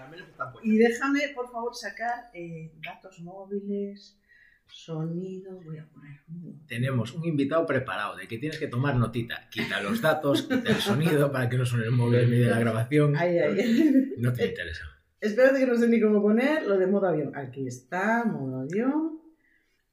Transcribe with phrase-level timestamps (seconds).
[0.00, 0.72] caramelos están puestos.
[0.72, 4.18] Y déjame, por favor, sacar eh, datos móviles,
[4.66, 5.60] sonido.
[5.60, 6.20] Voy a poner.
[6.66, 9.48] Tenemos un invitado preparado de que tienes que tomar notita.
[9.50, 12.50] Quita los datos, quita el sonido para que no suene el móvil en medio de
[12.50, 13.12] la grabación.
[14.18, 14.84] No te interesa.
[15.20, 17.36] Espérate que no sé ni cómo poner lo de modo avión.
[17.36, 19.20] Aquí está, modo avión.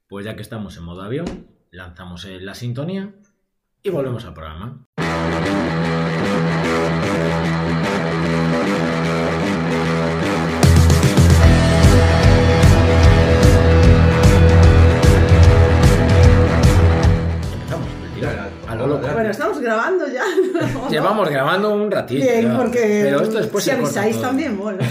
[0.07, 3.13] Pues ya que estamos en modo avión, lanzamos la sintonía
[3.83, 4.87] y volvemos al programa.
[19.37, 20.23] Estamos grabando ya.
[20.89, 22.23] Llevamos grabando un ratito.
[22.23, 24.79] Bien, ya, porque pero esto después si se avisáis también, mola.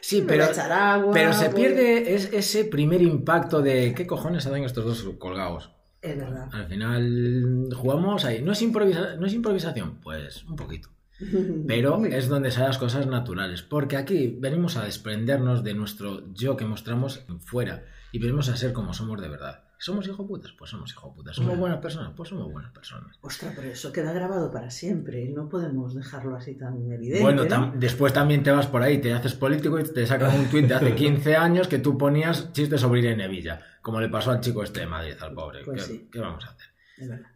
[0.00, 4.84] Sí, pero, agua, pero se pierde es- ese primer impacto de ¿qué cojones hacen estos
[4.84, 5.72] dos colgados?
[6.00, 6.48] Es verdad.
[6.52, 8.40] Al final jugamos ahí.
[8.40, 9.98] ¿No es, improvisa- ¿No es improvisación?
[10.00, 10.90] Pues un poquito.
[11.66, 13.62] Pero es donde salen las cosas naturales.
[13.62, 17.82] Porque aquí venimos a desprendernos de nuestro yo que mostramos fuera
[18.12, 19.64] y venimos a ser como somos de verdad.
[19.78, 20.52] ¿Somos hijo putas?
[20.58, 21.36] Pues somos hijo putas.
[21.36, 22.12] ¿Somos buenas personas?
[22.16, 23.16] Pues somos buenas personas.
[23.20, 25.28] Ostras, pero eso queda grabado para siempre.
[25.28, 27.22] No podemos dejarlo así tan evidente.
[27.22, 27.48] Bueno, ¿no?
[27.50, 30.66] tam- después también te vas por ahí, te haces político y te sacan un tuit
[30.66, 34.40] de hace 15 años que tú ponías chistes sobre Irene Villa, como le pasó al
[34.40, 35.62] chico este de Madrid, al pobre.
[35.64, 36.08] Pues ¿Qué, sí.
[36.10, 36.66] qué vamos a hacer?
[36.96, 37.30] Es verdad.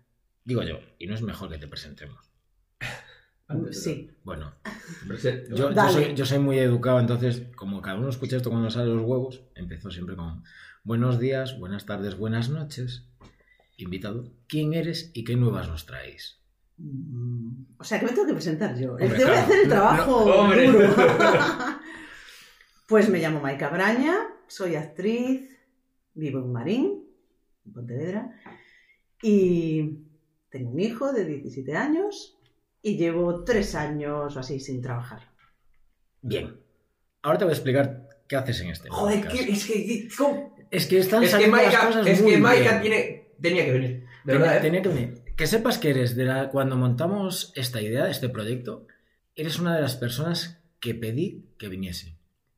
[0.45, 2.19] Digo yo, y no es mejor que te presentemos.
[3.73, 4.09] Sí.
[4.23, 4.55] Bueno,
[5.09, 5.93] Prese- yo, yo Dale.
[5.93, 9.43] soy, yo soy muy educado, entonces, como cada uno escucha esto cuando sale los huevos,
[9.57, 10.45] empezó siempre con
[10.85, 13.07] buenos días, buenas tardes, buenas noches.
[13.77, 16.39] Invitado, ¿quién eres y qué nuevas nos traéis?
[16.77, 18.93] Mm, O sea, que me tengo que presentar yo.
[18.93, 19.41] Hombre, te voy a claro.
[19.43, 20.95] hacer el trabajo no, duro.
[22.89, 25.49] pues me llamo Maika Braña, soy actriz,
[26.15, 27.05] vivo en Marín,
[27.67, 28.35] en Pontevedra,
[29.23, 29.99] y
[30.51, 32.37] tengo un hijo de 17 años
[32.83, 35.31] y llevo tres años o así sin trabajar.
[36.23, 36.61] Bien,
[37.23, 39.37] ahora te voy a explicar qué haces en este Joder, podcast.
[39.47, 40.09] que- es que...
[40.17, 40.55] ¿cómo?
[40.71, 43.65] Es que están Es que saliendo las Maika, cosas es muy que Maika tiene, tenía
[43.65, 43.91] que venir.
[43.91, 44.61] De Tenía- verdad, ¿eh?
[44.61, 45.23] tenía que venir.
[45.37, 48.87] Que sepas que eres de la, cuando montamos esta idea, este proyecto,
[49.35, 52.17] eres una de las personas que pedí que viniese.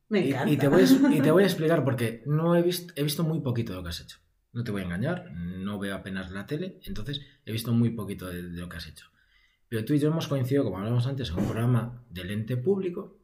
[0.09, 0.51] Me Y, encanta.
[0.53, 3.23] y te voy a, y te voy a explicar porque no he visto, he visto
[3.25, 4.19] muy poquito de lo que has hecho.
[4.53, 8.29] No te voy a engañar, no veo apenas la tele, entonces he visto muy poquito
[8.29, 9.07] de, de lo que has hecho.
[9.69, 13.17] Pero tú y yo hemos coincidido, como hablamos antes, en un programa del ente público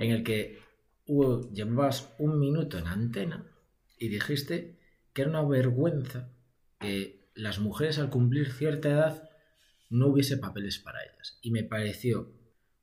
[0.00, 0.58] en el que
[1.06, 3.44] hubo- llevabas un minuto en antena
[3.98, 4.78] y dijiste
[5.12, 6.30] que era una vergüenza
[6.78, 9.30] que las mujeres al cumplir cierta edad
[9.90, 11.38] no hubiese papeles para ellas.
[11.42, 12.32] Y me pareció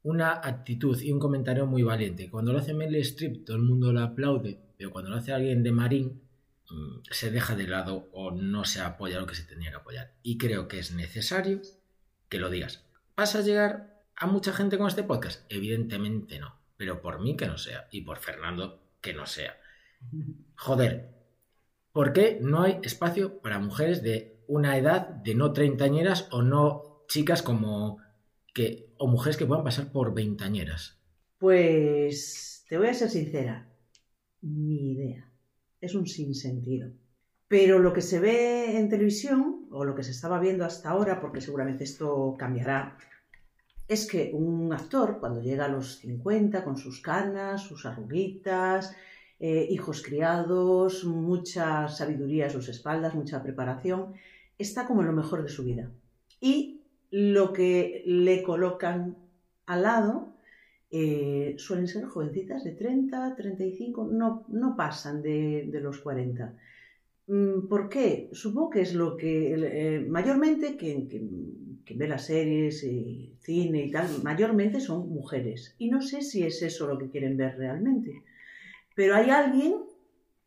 [0.04, 2.30] una actitud y un comentario muy valiente.
[2.30, 5.64] Cuando lo hace Meryl Streep todo el mundo lo aplaude, pero cuando lo hace alguien
[5.64, 6.22] de Marín
[6.70, 10.14] mm, se deja de lado o no se apoya lo que se tenía que apoyar.
[10.24, 11.62] Y creo que es necesario
[12.30, 12.84] que lo digas.
[13.16, 15.44] ¿Vas a llegar a mucha gente con este podcast?
[15.50, 16.60] Evidentemente no.
[16.78, 17.88] Pero por mí que no sea.
[17.92, 19.58] Y por Fernando que no sea.
[20.56, 21.14] Joder.
[21.92, 27.04] ¿Por qué no hay espacio para mujeres de una edad de no treintañeras o no
[27.08, 28.00] chicas como
[28.54, 28.94] que.
[28.98, 31.00] o mujeres que puedan pasar por veintañeras?
[31.38, 33.70] Pues te voy a ser sincera,
[34.42, 35.32] ni idea.
[35.80, 36.92] Es un sinsentido.
[37.48, 41.22] Pero lo que se ve en televisión, o lo que se estaba viendo hasta ahora,
[41.22, 42.98] porque seguramente esto cambiará,
[43.88, 48.96] es que un actor, cuando llega a los 50, con sus canas, sus arruguitas,
[49.40, 54.14] eh, hijos criados, mucha sabiduría a sus espaldas, mucha preparación,
[54.58, 55.92] está como en lo mejor de su vida.
[56.40, 56.82] Y
[57.12, 59.18] lo que le colocan
[59.66, 60.36] al lado
[60.90, 66.56] eh, suelen ser jovencitas de 30, 35, no, no pasan de, los 40.
[67.28, 68.30] Mm, ¿Por qué?
[68.32, 72.88] Supongo que es lo que eh, mayormente quien, ve las series
[73.42, 75.76] cine y tal, mayormente son mujeres.
[75.78, 78.24] Y no sé si es eso lo que quieren ver realmente.
[78.96, 79.76] Pero hay alguien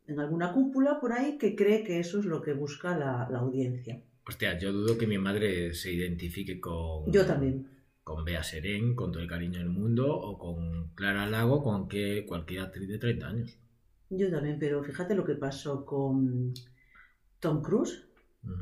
[0.07, 3.39] en alguna cúpula por ahí que cree que eso es lo que busca la, la
[3.41, 4.03] audiencia.
[4.27, 7.11] Hostia, yo dudo que mi madre se identifique con.
[7.13, 7.69] Yo también.
[8.05, 12.25] Con Bea Serén, con todo el cariño del mundo, o con Clara Lago, con que
[12.27, 13.59] cualquier actriz de 30 años.
[14.11, 16.55] Yo también, pero fíjate lo que pasó con
[17.41, 18.07] Tom Cruise,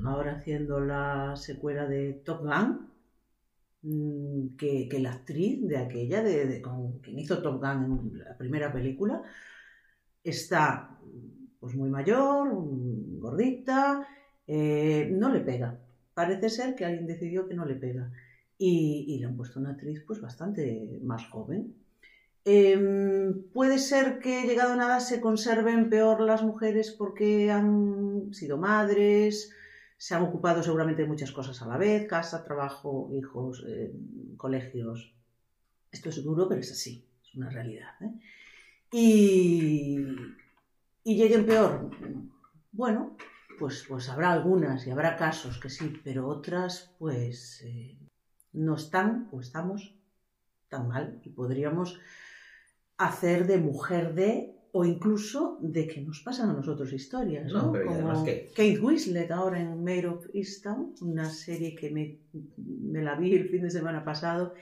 [0.05, 2.91] ahora haciendo la secuela de Top Gun,
[3.83, 8.19] mm, que, que la actriz de aquella, de, de- con quien hizo Top Gun en
[8.19, 9.23] la primera película,
[10.31, 10.99] está
[11.61, 12.49] pues muy mayor,
[13.19, 14.07] gordita,
[14.47, 15.79] eh, no le pega.
[16.15, 18.13] Parece ser que alguien decidió que no le pega.
[18.59, 21.75] Y, y le han puesto una actriz pues bastante más joven.
[22.49, 28.57] Em, puede ser que llegado a nada se conserven peor las mujeres porque han sido
[28.57, 29.51] madres,
[29.99, 33.93] se han ocupado seguramente de muchas cosas a la vez, casa, trabajo, hijos, eh,
[34.37, 35.13] colegios.
[35.91, 37.05] Esto es duro, pero es así.
[37.25, 37.91] Es una realidad.
[38.01, 38.13] ¿eh?
[38.93, 39.99] Y,
[41.05, 41.91] y lleguen peor.
[42.73, 43.17] Bueno,
[43.59, 47.99] pues, pues habrá algunas y habrá casos que sí, pero otras pues eh,
[48.53, 49.95] no están o estamos
[50.69, 51.99] tan mal y podríamos
[52.99, 57.63] hacer de mujer de o incluso de que nos pasan a nosotros historias, ¿no?
[57.67, 62.19] No, pero Como que- Kate Winslet ahora en Maid of Easttown, una serie que me,
[62.57, 64.53] me la vi el fin de semana pasado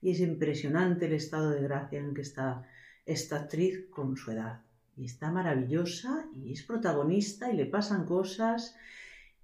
[0.00, 2.62] y es impresionante el estado de gracia en el que está
[3.06, 4.60] esta actriz con su edad.
[4.96, 8.76] Y está maravillosa y es protagonista y le pasan cosas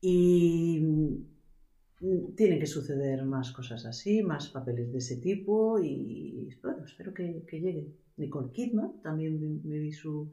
[0.01, 6.85] y mm, tienen que suceder más cosas así, más papeles de ese tipo y bueno,
[6.85, 8.03] espero que, que lleguen.
[8.17, 10.31] Nicole Kidman, también me, vi su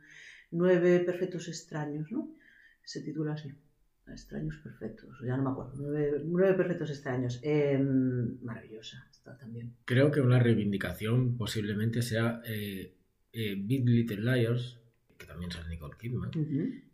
[0.52, 2.32] Nueve Perfectos Extraños, ¿no?
[2.84, 3.54] Se titula así.
[4.08, 5.74] Extraños Perfectos, ya no me acuerdo.
[5.78, 7.40] Nueve, Nueve Perfectos Extraños.
[7.44, 9.76] Em, maravillosa está también.
[9.86, 12.96] Creo que una reivindicación posiblemente sea eh,
[13.34, 14.80] eh, Big Little Liars,
[15.18, 16.32] que también sale Nicole Kidman.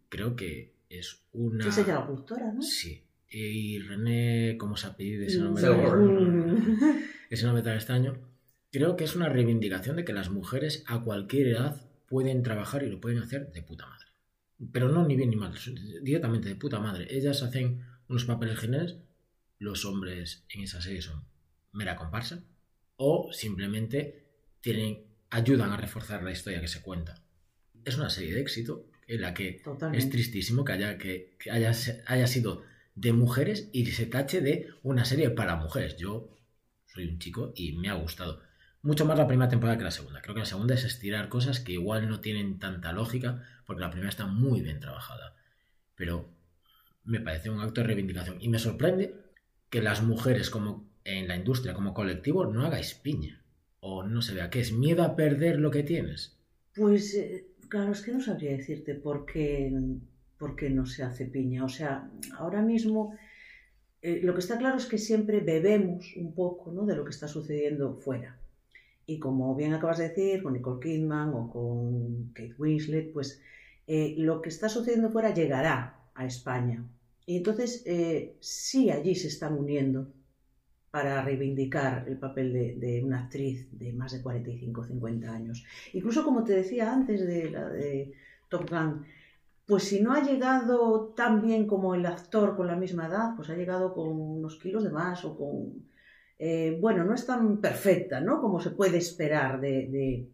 [0.09, 1.67] Creo que es una...
[1.67, 2.61] Es ella la productora, ¿no?
[2.61, 3.01] Sí.
[3.29, 5.63] Y René, ¿cómo se apellida ese Mm, nombre?
[5.63, 6.99] Selborn.
[7.29, 8.17] Ese nombre tan extraño.
[8.71, 12.89] Creo que es una reivindicación de que las mujeres a cualquier edad pueden trabajar y
[12.89, 14.05] lo pueden hacer de puta madre.
[14.71, 15.53] Pero no ni bien ni mal,
[16.01, 17.07] directamente de puta madre.
[17.09, 18.97] Ellas hacen unos papeles geniales,
[19.59, 21.23] los hombres en esa serie son
[21.73, 22.43] mera comparsa,
[22.95, 24.23] o simplemente
[24.61, 27.21] tienen, ayudan a reforzar la historia que se cuenta.
[27.83, 30.03] Es una serie de éxito en la que Totalmente.
[30.03, 31.71] es tristísimo que haya, que, que haya,
[32.07, 32.63] haya sido
[32.95, 35.97] de mujeres y se tache de una serie para mujeres.
[35.97, 36.29] Yo
[36.87, 38.41] soy un chico y me ha gustado.
[38.81, 40.21] Mucho más la primera temporada que la segunda.
[40.21, 43.89] Creo que la segunda es estirar cosas que igual no tienen tanta lógica, porque la
[43.89, 45.35] primera está muy bien trabajada.
[45.95, 46.29] Pero
[47.03, 48.37] me parece un acto de reivindicación.
[48.39, 49.15] Y me sorprende
[49.69, 53.41] que las mujeres como en la industria, como colectivo, no hagáis piña.
[53.87, 56.19] O no se vea qué es miedo a perder lo que tienes.
[56.75, 59.71] Pues eh, claro, es que no sabría decirte por qué,
[60.39, 61.63] por qué no se hace piña.
[61.63, 62.09] O sea,
[62.39, 63.15] ahora mismo
[64.01, 66.85] eh, lo que está claro es que siempre bebemos un poco ¿no?
[66.85, 68.39] de lo que está sucediendo fuera.
[69.05, 73.41] Y como bien acabas de decir, con Nicole Kidman o con Kate Winslet, pues
[73.87, 76.83] eh, lo que está sucediendo fuera llegará a España.
[77.25, 80.07] Y entonces eh, sí allí se están uniendo
[80.95, 85.65] para reivindicar el papel de, una actriz de más de 45 o 50 años.
[85.91, 88.13] Incluso como te decía antes de la de
[88.47, 89.05] Top Gun,
[89.67, 93.49] pues si no ha llegado tan bien como el actor con la misma edad, pues
[93.49, 95.85] ha llegado con unos kilos de más o con...
[96.39, 98.39] eh, bueno, no es tan perfecta, ¿no?
[98.39, 100.29] Como se puede esperar de,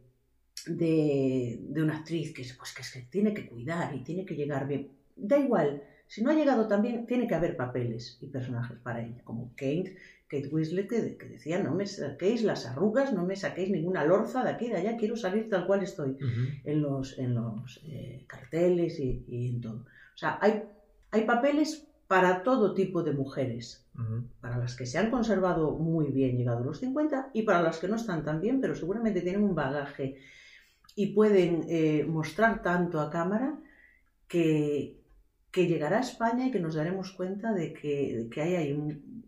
[0.67, 4.91] de, una actriz que, pues, que, que tiene que cuidar y tiene que llegar bien.
[5.15, 9.01] Da igual, si no ha llegado tan bien, tiene que haber papeles y personajes para
[9.01, 9.95] ella, como Kate,
[10.31, 14.39] Kate Winslet que, que decía, no me saquéis las arrugas, no me saquéis ninguna lorza
[14.45, 16.11] de aquí, de allá, quiero salir tal cual estoy
[16.63, 19.79] en los, en los eh, carteles y, y en todo.
[20.15, 20.53] O sea, hay,
[21.11, 21.69] hay papeles
[22.07, 23.65] para todo tipo de mujeres,
[24.41, 27.87] para las que se han conservado muy bien llegados los 50 y para las que
[27.89, 30.15] no están tan bien, pero seguramente tienen un bagaje
[30.95, 33.57] y pueden eh, mostrar tanto a cámara
[34.27, 34.97] que,
[35.51, 38.71] que llegará a España y que nos daremos cuenta de que, de que hay ahí
[38.73, 39.23] un-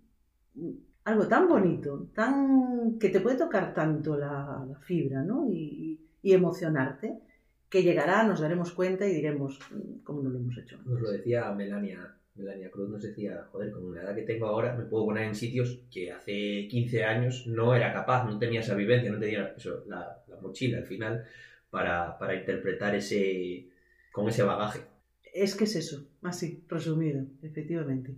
[1.05, 5.47] algo tan bonito, tan que te puede tocar tanto la, la fibra ¿no?
[5.51, 7.19] y, y emocionarte,
[7.69, 10.79] que llegará, nos daremos cuenta y diremos "Mm, cómo no lo hemos hecho.
[10.85, 14.75] Nos lo decía Melania, Melania Cruz, nos decía, joder, con la edad que tengo ahora
[14.75, 18.75] me puedo poner en sitios que hace 15 años no era capaz, no tenía esa
[18.75, 21.25] vivencia, no tenía eso, la, la mochila al final
[21.69, 23.67] para, para interpretar ese
[24.11, 24.81] con ese bagaje.
[25.33, 28.15] Es que es eso, así, resumido, efectivamente.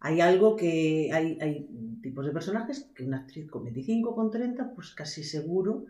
[0.00, 1.68] Hay algo que hay, hay
[2.02, 5.86] tipos de personajes que una actriz con 25 con 30, pues casi seguro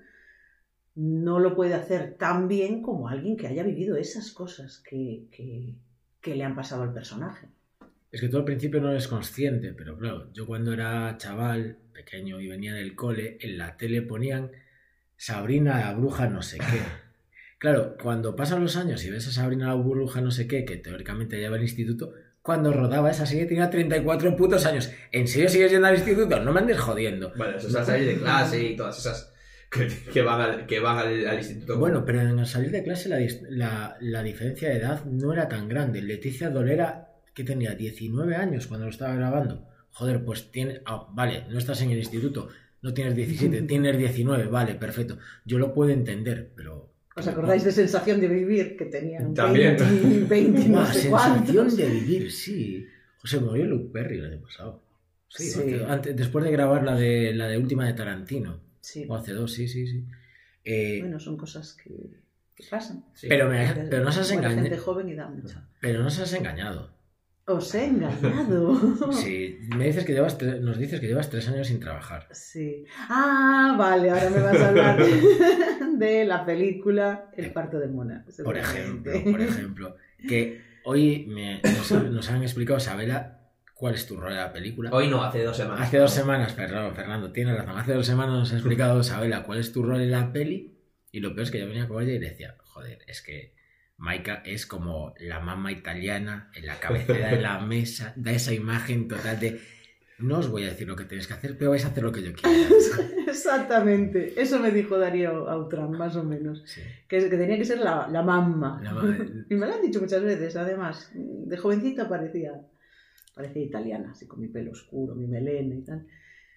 [0.95, 5.75] no lo puede hacer tan bien como alguien que haya vivido esas cosas que, que,
[6.21, 7.49] que le han pasado al personaje.
[8.11, 12.41] Es que tú al principio no eres consciente, pero claro, yo cuando era chaval, pequeño
[12.41, 14.53] y venía del cole, en la tele ponían
[15.17, 16.81] Sabrina la bruja no sé qué.
[17.59, 20.77] Claro, cuando pasan los años y ves a Sabrina la bruja no sé qué, que
[20.77, 22.13] teóricamente lleva al instituto,
[22.47, 24.91] cuando rodaba esa serie tenía 34 putos años.
[25.13, 26.41] ¿En serio sigues yendo al instituto?
[26.41, 27.33] No me andes jodiendo.
[27.37, 29.33] Bueno, eso es la salir de clase y todas esas
[29.71, 31.77] que, que van, al, que van al, al instituto.
[31.79, 33.09] Bueno, pero en el salir de clase
[33.51, 36.01] la- la diferencia de edad no era tan grande.
[36.01, 39.67] Leticia Dolera, que tenía 19 años cuando lo estaba grabando.
[39.91, 40.81] Joder, pues tiene...
[40.87, 42.49] ah, vale, no estás en el instituto,
[42.83, 45.19] no tienes 17, tienes 19, vale, perfecto.
[45.45, 46.93] Yo lo puedo entender, pero...
[47.17, 49.77] ¿Os acordáis de sensación de vivir que tenían También.
[49.79, 52.87] 20, 20 no sé sensación de vivir, sí.
[53.19, 54.83] José murió Luke Perry el año pasado.
[55.29, 55.55] Sí, Sí.
[55.59, 58.61] porque antes- después de grabar la de, la de última de Tarantino.
[58.81, 59.07] Sí.
[59.09, 60.05] O hace dos, sí, sí, sí.
[60.65, 61.91] Eh, Bueno, son cosas que,
[62.55, 63.05] que pasan.
[63.15, 63.27] Sí.
[63.29, 64.83] pero, me- pero nos has Muere gente engañado.
[64.85, 65.69] joven y da mucha.
[65.81, 66.95] Pero nos has engañado.
[67.49, 69.13] Os he engañado.
[69.13, 72.29] Sí, me dices que llevas tre- nos dices que llevas tres años sin trabajar.
[72.33, 72.85] Sí.
[73.09, 74.99] Ah, vale, ahora me vas a hablar
[75.99, 78.25] de la película El parto de Mona.
[78.45, 79.97] Por ejemplo, por ejemplo.
[80.29, 83.41] Que hoy me- nos, nos han explicado, Sabela,
[83.75, 84.91] cuál es tu rol en la película.
[84.93, 85.83] Hoy no, hace dos semanas.
[85.89, 87.79] Hace dos semanas, perdón, Fernando, tienes razón.
[87.79, 90.73] Hace dos semanas nos ha explicado Sabela cuál es tu rol en la peli.
[91.13, 93.55] Y lo peor es que yo venía con ella y decía, joder, es que
[93.99, 99.09] Maika es como la mamá italiana en la cabecera de la mesa, da esa imagen
[99.09, 99.59] total de
[100.19, 102.13] no os voy a decir lo que tenéis que hacer, pero vais a hacer lo
[102.13, 102.57] que yo quiera.
[103.27, 104.41] Exactamente.
[104.41, 106.63] Eso me dijo Darío Autran, más o menos.
[106.67, 106.81] Sí.
[107.09, 108.81] Que, que tenía que ser la, la mamma.
[108.83, 108.93] La
[109.51, 111.11] Y me lo han dicho muchas veces, además.
[111.15, 112.53] De jovencita parecía,
[113.35, 116.07] parecía italiana, así con mi pelo oscuro, mi melena y tal.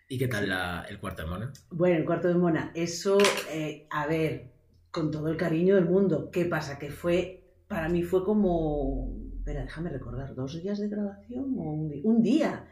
[0.07, 1.53] ¿Y qué tal la- el cuarto de mona?
[1.69, 3.17] Bueno, el cuarto de Mona, eso,
[3.51, 4.45] eh, a ver,
[4.89, 6.31] con todo el cariño del mundo.
[6.31, 6.79] ¿Qué pasa?
[6.79, 11.73] Que fue, para mí fue como, espera, déjame recordar, dos días de grabación o
[12.03, 12.65] un día,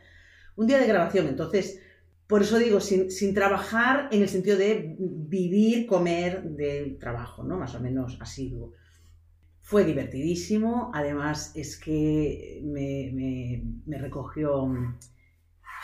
[0.58, 1.28] un día de grabación.
[1.28, 1.82] Entonces,
[2.28, 7.58] por eso digo, sin, trabajar en el sentido de vivir, comer del trabajo, ¿no?
[7.58, 8.74] Más o menos asiduo.
[9.62, 14.70] Fue divertidísimo, además es que me, recogió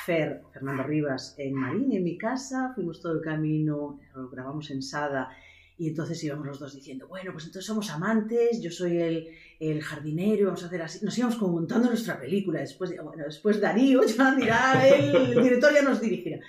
[0.05, 4.81] Fer, Fernando Rivas, en Marín, en mi casa, fuimos todo el camino, lo grabamos en
[4.81, 5.29] Sada,
[5.77, 9.27] y entonces íbamos los dos diciendo, bueno, pues entonces somos amantes, yo soy el,
[9.59, 11.03] el jardinero, vamos a hacer así.
[11.03, 15.81] Nos íbamos como montando nuestra película, después, bueno, después Darío ya dirá, el director ya
[15.81, 16.39] nos dirigirá.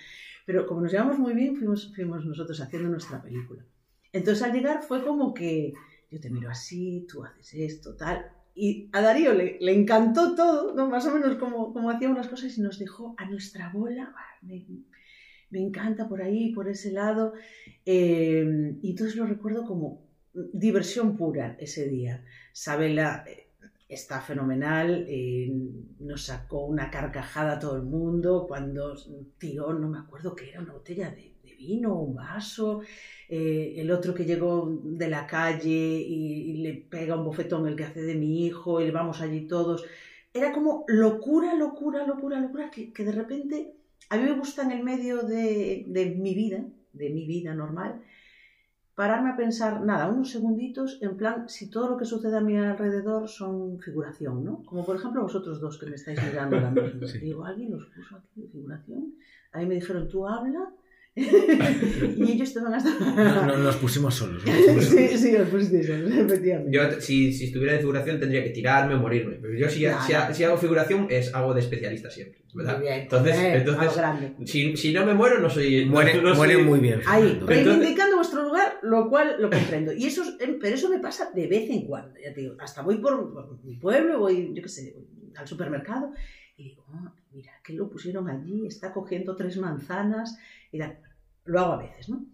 [0.45, 3.65] Pero como nos llevamos muy bien, fuimos, fuimos nosotros haciendo nuestra película.
[4.13, 5.73] Entonces al llegar fue como que
[6.11, 8.27] yo te miro así, tú haces esto, tal.
[8.55, 10.89] Y a Darío le, le encantó todo, ¿no?
[10.89, 14.15] más o menos como, como hacíamos las cosas y nos dejó a nuestra bola.
[14.43, 14.65] Me,
[15.55, 17.33] me encanta por ahí, por ese lado.
[17.87, 20.03] Eh, y entonces lo recuerdo como
[20.53, 22.25] diversión pura ese día.
[22.53, 23.51] Sabela eh,
[23.89, 25.53] está fenomenal, eh,
[26.01, 28.97] nos sacó una carcajada a todo el mundo cuando
[29.39, 32.83] tiró, no me acuerdo qué era, una botella de, vino, un vaso.
[33.29, 38.03] El otro que llegó de la calle y, le pega un bofetón el que hace
[38.03, 39.85] de mi hijo y vamos allí todos.
[40.33, 43.75] Era como locura, locura, locura, locura, que, que de repente
[44.11, 48.03] a mí me gusta en el medio de, de mi vida, de mi vida normal,
[48.95, 52.57] pararme a pensar, nada, unos segunditos, en plan, si todo lo que sucede a mi
[52.57, 54.63] alrededor son figuración, ¿no?
[54.65, 57.07] Como por ejemplo vosotros dos que me estáis mirando ahora mismo.
[57.07, 57.19] Sí.
[57.19, 59.15] Digo, ¿alguien los puso aquí de figuración?
[59.53, 60.73] Ahí me dijeron, tú habla.
[61.17, 63.01] y ellos te van a estar...
[63.01, 64.45] No, no, nos pusimos solos.
[64.45, 65.21] nos pusimos sí, solos.
[65.21, 66.77] sí, os pusisteis solos, efectivamente.
[66.77, 69.37] Yo, si, si estuviera de figuración, tendría que tirarme o morirme.
[69.41, 72.41] Pero yo, si, Ya, si, hago figuración, es algo de especialista siempre.
[72.55, 72.79] ¿verdad?
[72.79, 73.01] Muy bien.
[73.03, 74.03] Entonces, Eh, entonces
[74.47, 75.85] si, si no me muero, no soy.
[75.87, 77.01] Muere, no, no muere soy- muy bien.
[77.07, 79.93] Ahí, reivindicando vuestro lugar, lo cual lo comprendo.
[79.93, 82.15] Y eso, es- em, pero eso me pasa de vez en cuando.
[82.25, 84.95] Ya te digo, hasta voy por, por mi pueblo, voy, yo qué sé,
[85.37, 86.13] al supermercado
[86.57, 90.39] y digo, "Ah, mira, que lo pusieron allí, está cogiendo tres manzanas
[90.71, 90.97] y tal.
[91.45, 92.27] Lo hago a veces, ¿no?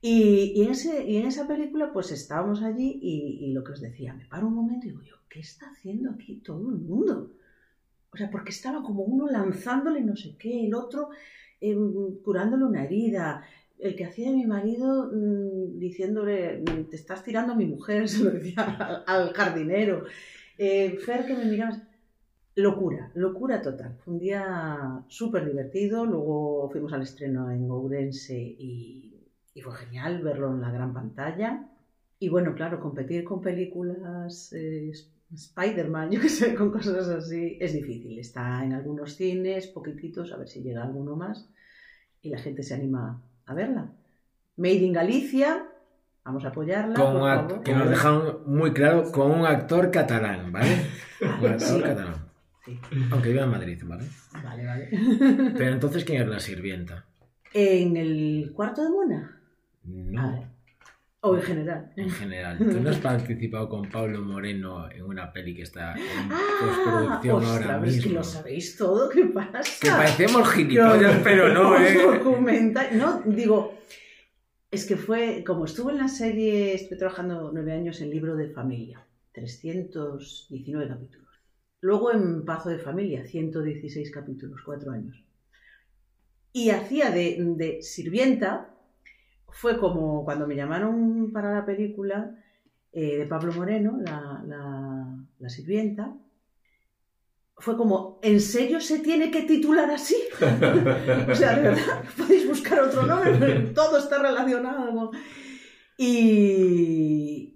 [0.00, 4.12] Y, en, ese, y en esa película, pues estábamos allí y, lo que os decía,
[4.12, 7.32] me paro un momento y digo yo, ¿qué está haciendo aquí todo el mundo?
[8.12, 11.08] O sea, porque estaba como uno lanzándole no sé qué, el otro
[11.60, 13.44] em, curándole una herida,
[13.78, 18.24] el que hacía de mi marido mm, diciéndole, te estás tirando a mi mujer, se
[18.24, 20.04] lo decía al, al jardinero.
[20.58, 21.80] Eh, Fer que me miraba.
[22.56, 23.96] Locura, locura total.
[24.04, 26.06] Fue un día súper divertido.
[26.06, 31.66] Luego fuimos al estreno en Ourense y, y fue genial verlo en la gran pantalla.
[32.20, 34.92] Y bueno, claro, competir con películas eh,
[35.32, 38.18] Spider-Man, yo que sé, con cosas así, es difícil.
[38.20, 41.50] Está en algunos cines, poquititos, a ver si llega alguno más
[42.22, 43.90] y la gente se anima a verla.
[44.56, 45.66] Made in Galicia,
[46.24, 46.94] vamos a apoyarla.
[46.94, 47.62] Con por favor.
[47.64, 50.86] que nos dejan muy claro con un actor catalán, ¿vale?
[51.20, 51.82] Un actor Sí.
[51.82, 52.14] catalán.
[52.64, 52.78] Sí.
[53.10, 54.04] Aunque viva en Madrid, ¿vale?
[54.42, 54.88] Vale, vale.
[55.56, 57.04] Pero entonces, ¿quién es la sirvienta?
[57.52, 59.40] En el cuarto de Mona.
[59.84, 60.54] No.
[61.20, 61.90] O en general.
[61.96, 66.30] En general, tú no has participado con Pablo Moreno en una peli que está en
[66.30, 68.12] Ah, postproducción ahora ostras, es que mismo.
[68.18, 69.60] lo sabéis todo, ¿qué pasa?
[69.80, 71.94] Que parecemos gilipollas, pero no, ¿eh?
[72.18, 73.78] documenta- No, digo,
[74.70, 78.50] es que fue, como estuve en la serie, estuve trabajando nueve años en Libro de
[78.50, 79.02] Familia,
[79.32, 81.23] 319 capítulos.
[81.84, 85.22] Luego en Pazo de Familia, 116 capítulos, cuatro años.
[86.50, 88.74] Y hacía de, de sirvienta,
[89.50, 92.42] fue como cuando me llamaron para la película
[92.90, 96.16] eh, de Pablo Moreno, la, sirvienta,
[97.58, 100.16] fue como, ¿en serio se tiene que titular así?
[101.30, 105.10] O sea, de verdad, podéis buscar otro nombre, pero todo está relacionado.
[105.98, 107.53] Y,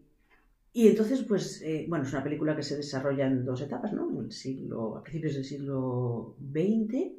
[0.79, 4.21] y entonces, pues, eh, bueno, es una película que se desarrolla en dos etapas, ¿no?
[4.21, 7.15] El siglo, a principios del siglo XX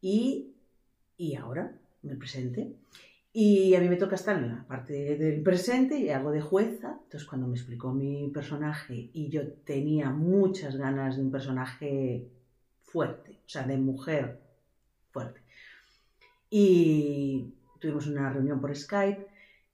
[0.00, 0.54] y,
[1.18, 2.72] y ahora, en el presente.
[3.34, 6.98] Y a mí me toca estar en la parte del presente y hago de jueza.
[7.02, 12.30] Entonces, cuando me explicó mi personaje y yo tenía muchas ganas de un personaje
[12.82, 14.40] fuerte, o sea, de mujer
[15.10, 15.42] fuerte.
[16.48, 19.26] Y tuvimos una reunión por Skype.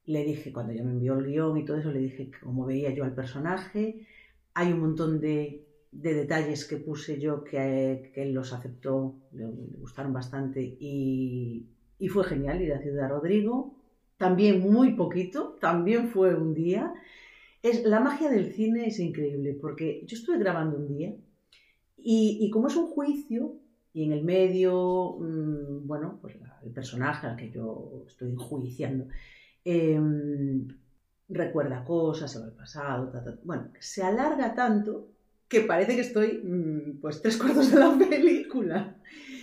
[0.06, 2.90] Le dije, cuando ya me envió el guion y todo eso, le dije como veía
[2.94, 4.06] yo al personaje.
[4.54, 5.66] Hay un montón de,
[6.00, 11.66] de detalles que puse yo que, él los aceptó, le, gustaron bastante y,
[12.08, 13.74] fue genial ir a Ciudad Rodrigo.
[14.16, 16.92] También muy poquito, también fue un día.
[17.62, 21.14] Es, la magia del cine es increíble porque yo estuve grabando un día
[21.96, 23.56] y, como es un juicio
[23.92, 29.08] y en el medio, mmm, bueno, pues el personaje al que yo estoy enjuiciando
[29.66, 30.00] eh,
[31.28, 35.08] recuerda cosas, se va al pasado, ta, ta, bueno, se alarga tanto
[35.48, 38.96] que parece que estoy mmm, pues tres cuartos de la película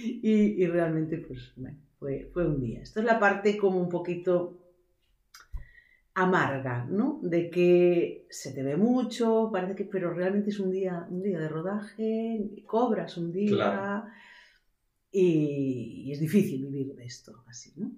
[0.04, 0.32] y,
[0.64, 2.82] y realmente pues bueno fue, fue un día.
[2.82, 4.58] Esto es la parte como un poquito
[6.16, 7.20] amarga, ¿no?
[7.24, 11.40] De que se te ve mucho, parece que, pero realmente es un día, un día
[11.40, 14.04] de rodaje, cobras un día Claro.
[15.12, 17.92] y, y es difícil vivir de esto así, ¿no?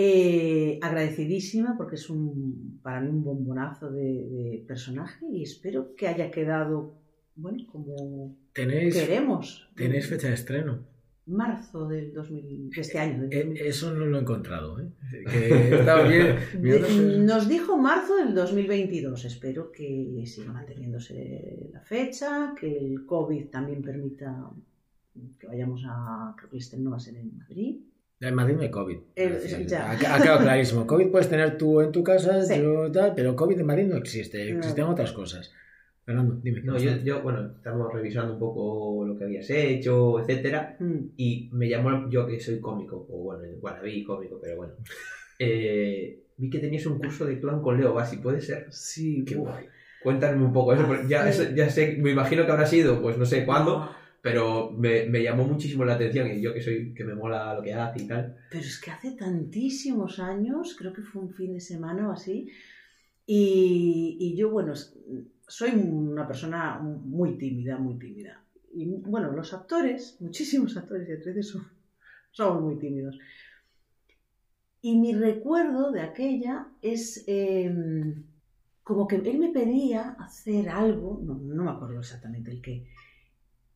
[0.00, 6.06] Eh, agradecidísima porque es un, para mí un bombonazo de, de personaje y espero que
[6.06, 6.94] haya quedado,
[7.34, 9.68] bueno, como Tenéis, queremos.
[9.74, 10.78] tenéis fecha de estreno.
[11.26, 13.22] Marzo del 2000, de este año.
[13.22, 13.62] del Eh, 2000.
[13.66, 14.88] Eso no lo he encontrado, ¿eh?
[15.30, 16.36] Que bien.
[16.62, 19.24] De- nos dijo marzo del 2022.
[19.24, 24.48] Espero que siga manteniéndose la fecha, que el COVID también permita
[25.40, 26.34] que vayamos a.
[26.36, 27.80] Creo que el estreno va a ser en Madrid.
[28.20, 28.96] En Madrid no hay COVID.
[28.96, 29.90] Eh, Es decir, ya.
[29.90, 30.86] Ha, ha quedado clarísimo.
[30.86, 32.60] COVID puedes tener tú en tu casa, Sí.
[32.60, 34.52] yo tal, pero COVID en Madrid no existe.
[34.52, 34.58] No.
[34.58, 35.52] Existen otras cosas.
[36.04, 36.60] Fernando, dime.
[36.62, 40.98] ¿qué No, yo, yo, bueno, estamos revisando un poco lo que habías hecho, etcétera, Mm,
[41.18, 44.72] y me llamó, yo que soy cómico, o bueno, vi cómico, pero bueno,
[45.38, 48.66] eh, vi que tenías un curso de clown con Leo Bassi, ¿puede ser?
[48.70, 49.48] Sí, Qué uf.
[49.48, 49.66] guay.
[50.02, 53.18] Cuéntame un poco eso, ya, Hace- eso- ya sé, me imagino que habrá sido, pues
[53.18, 56.92] no sé cuándo, No, pero me, me llamó muchísimo la atención y yo que soy,
[56.92, 58.36] que me mola lo que hace y tal.
[58.50, 62.48] Pero es que hace tantísimos años, creo que fue un fin de semana o así,
[63.26, 64.74] y, y yo, bueno,
[65.46, 68.42] soy una persona muy tímida, muy tímida.
[68.74, 71.66] Y bueno, los actores, muchísimos actores y actrices son,
[72.30, 73.18] somos muy tímidos.
[74.80, 78.14] Y mi recuerdo de aquella es eh,
[78.84, 82.86] como que él me pedía hacer algo, no, no me acuerdo exactamente el qué,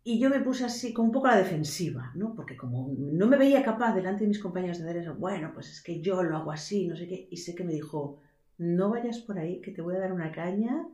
[0.04, 2.34] y yo me puse así, como un poco a la defensiva, ¿no?
[2.34, 5.70] Porque como no me veía capaz delante de mis compañeros de hacer eso, bueno, pues
[5.70, 8.20] es que yo lo hago así, no sé qué, y sé que me dijo,
[8.58, 10.86] no vayas por ahí, que te voy a dar una caña,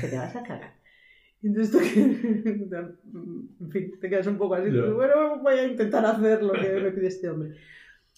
[0.00, 0.74] que te vas a cagar.
[1.42, 2.00] Entonces, tú que,
[3.60, 6.80] en fin, te quedas un poco así, pero bueno, voy a intentar hacer lo que
[6.80, 7.56] me pide este hombre.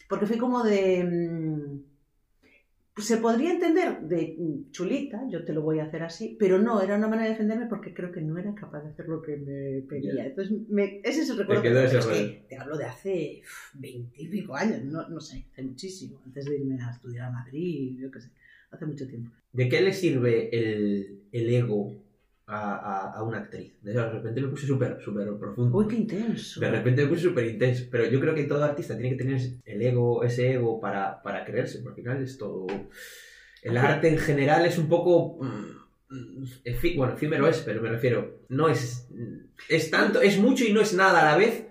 [0.08, 1.80] Porque fui como de...
[2.96, 6.58] pues se podría entender de mm, chulita, yo te lo voy a hacer así, pero
[6.58, 9.20] no, era una manera de defenderme porque creo que no era capaz de hacer lo
[9.20, 10.24] que me pedía.
[10.24, 11.62] Entonces, me- ese es el recuerdo.
[11.62, 13.42] que ese es que te hablo de hace
[13.74, 18.10] veintipico años, no, no sé, hace muchísimo, antes de irme a estudiar a Madrid, yo
[18.10, 18.30] qué sé,
[18.70, 19.30] hace mucho tiempo.
[19.52, 21.92] ¿De qué le sirve el, el ego
[22.46, 23.74] a, a, a una actriz?
[23.82, 25.76] De repente me puse súper, súper profundo.
[25.78, 26.60] Uy, qué intenso.
[26.60, 29.40] De repente me puse súper intenso, pero yo creo que todo artista tiene que tener
[29.64, 32.66] el ego, ese ego para, para creerse, porque al final es todo...
[33.62, 35.38] El arte en general es un poco...
[35.42, 39.08] mm, bueno, efímero es, pero me refiero, no es...
[39.68, 41.64] Es tanto, es mucho y no es nada a la vez.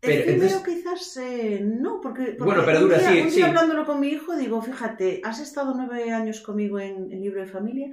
[0.00, 3.24] pero Efímero entonces- quizás eh, no, porque, porque Bueno, pero un dura, día, sí, un
[3.28, 3.42] día sí.
[3.42, 7.46] hablándolo con mi hijo, digo, fíjate, has estado nueve años conmigo en el libro de
[7.46, 7.90] familia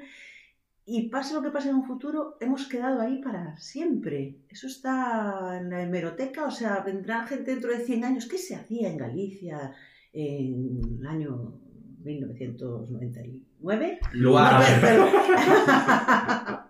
[0.88, 4.36] y pase lo que pase en un futuro, hemos quedado ahí para siempre.
[4.50, 8.28] Eso está en la hemeroteca, o sea, vendrá gente dentro de 100 años.
[8.28, 9.74] ¿Qué se hacía en Galicia
[10.14, 11.60] en el año
[12.04, 14.00] 1999?
[14.14, 14.64] Luar.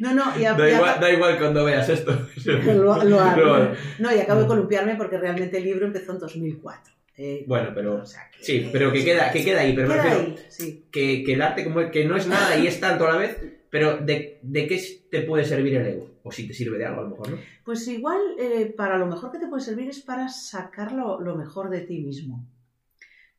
[0.00, 2.12] No, no, y a- Da y a- igual, da igual cuando veas esto.
[2.46, 3.18] lo, lo.
[3.98, 6.91] No, y acabo de columpiarme porque realmente el libro empezó en 2004.
[7.16, 8.02] Eh, Bueno, pero...
[8.02, 10.26] o sea que- Sí, pero que queda, que queda ahí, pero me Queda refiero...
[10.30, 10.86] ahí, sí.
[10.90, 13.36] que, que el arte como que no es nada y es tanto a la vez,
[13.70, 16.10] pero de, de qué te puede servir el ego?
[16.24, 17.38] O si te sirve de algo a lo mejor, ¿no?
[17.64, 21.36] Pues igual, eh, para lo mejor que te puede servir es para sacar lo, lo
[21.36, 22.44] mejor de ti mismo.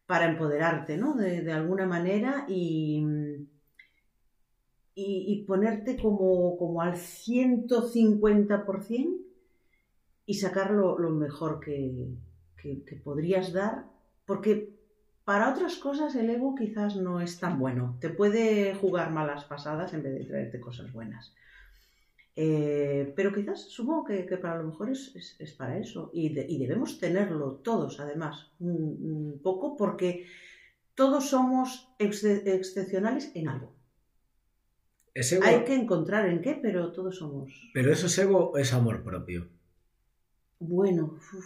[0.06, 1.16] Para empoderarte, ¿no?
[1.16, 3.04] De, de alguna manera y,
[4.96, 9.08] y, y ponerte como, como al 150%
[10.26, 11.92] y sacar lo, lo mejor que,
[12.64, 13.86] que- que podrías dar.
[14.26, 14.70] Porque
[15.26, 17.98] para otras cosas el ego quizás no es tan bueno.
[18.00, 21.34] Te puede jugar malas pasadas en vez de traerte cosas buenas.
[22.36, 26.10] Eh, pero quizás supongo que, que para lo mejor es, es- es para eso.
[26.14, 28.76] Y, de- y debemos tenerlo todos, además, un,
[29.34, 30.26] un poco, porque
[30.96, 33.72] todos somos exce- excepcionales en algo.
[35.44, 37.52] Hay que encontrar en qué, pero todos somos.
[37.74, 39.48] ¿Pero eso es ego o es amor propio?
[40.60, 41.46] Bueno, uf,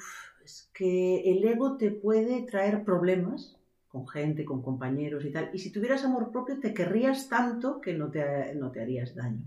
[0.78, 3.56] que el ego te puede traer problemas
[3.88, 5.50] con gente, con compañeros y tal.
[5.54, 9.42] Y si tuvieras amor propio, te querrías tanto que no te, no te harías daño.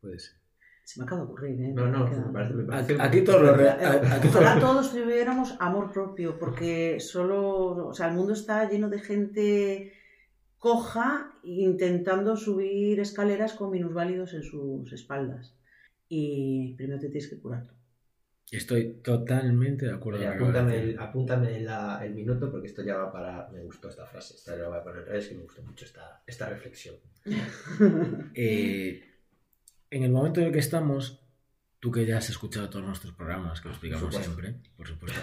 [0.00, 0.36] Puede ser.
[0.84, 1.72] Se me acaba de ocurrir, ¿eh?
[1.74, 5.56] No, no, me parece, me parece- Aquí, aquí todos Eh, aquí todos- Ojalá todos tuviéramos
[5.60, 9.92] amor propio, porque solo, o sea, el mundo está lleno de gente
[10.58, 15.54] coja intentando subir escaleras con minusválidos en sus espaldas.
[16.08, 17.74] Y primero te tienes que curar tú.
[18.52, 23.10] Estoy totalmente de acuerdo Oye, apúntame, el, apúntame la- el minuto porque esto ya va
[23.10, 23.48] para...
[23.50, 25.84] Me gustó esta frase, esta la voy a poner en redes que me gustó mucho
[25.86, 26.96] esta, esta reflexión.
[28.34, 29.02] Eh,
[29.90, 31.20] en el momento en el que estamos,
[31.80, 35.20] tú que ya has escuchado todos nuestros programas, que lo explicamos Por siempre, por supuesto,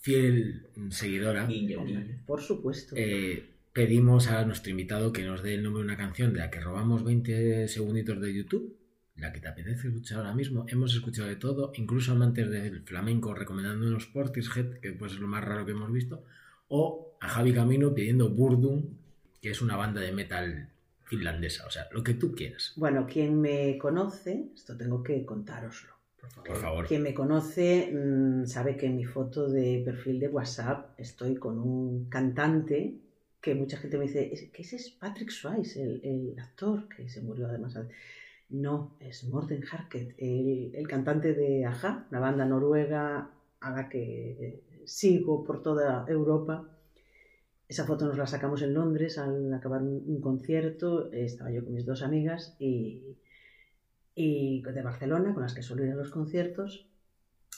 [0.00, 2.22] fiel seguidora, Guiño, guiño.
[2.26, 2.94] Por supuesto.
[2.96, 6.50] eh, pedimos a nuestro invitado que nos dé el nombre de una canción de la
[6.50, 8.76] que robamos 20 segunditos de YouTube,
[9.18, 10.66] la que te apetece escuchar ahora mismo.
[10.68, 15.44] Hemos escuchado de todo, incluso amantes del flamenco recomendándonos Portishead, que pues es lo más
[15.44, 16.22] raro que hemos visto,
[16.68, 18.82] o a Javi Camino pidiendo Burdum,
[19.40, 20.68] que es una banda de metal
[21.04, 22.72] finlandesa, o sea, lo que tú quieras.
[22.76, 25.94] Bueno, quien me conoce, esto tengo que contároslo.
[26.20, 26.48] Por favor.
[26.48, 26.86] Por favor.
[26.88, 31.58] Quien me conoce mm, sabe que en mi foto de perfil de WhatsApp estoy con
[31.60, 32.96] un cantante
[33.40, 37.08] que mucha gente me dice, "Es- que ese es Patrick Swayze, el, el actor que
[37.08, 37.78] se murió además.
[38.48, 43.30] No, es Morten Harket, el, cantante de Aja, una banda noruega
[43.60, 46.68] a la que sigo por toda Europa.
[47.66, 51.10] Esa foto nos la sacamos en Londres al acabar un, concierto.
[51.12, 53.16] Estaba yo con mis dos amigas y,
[54.14, 56.86] y de Barcelona, con las que suelo ir a los conciertos.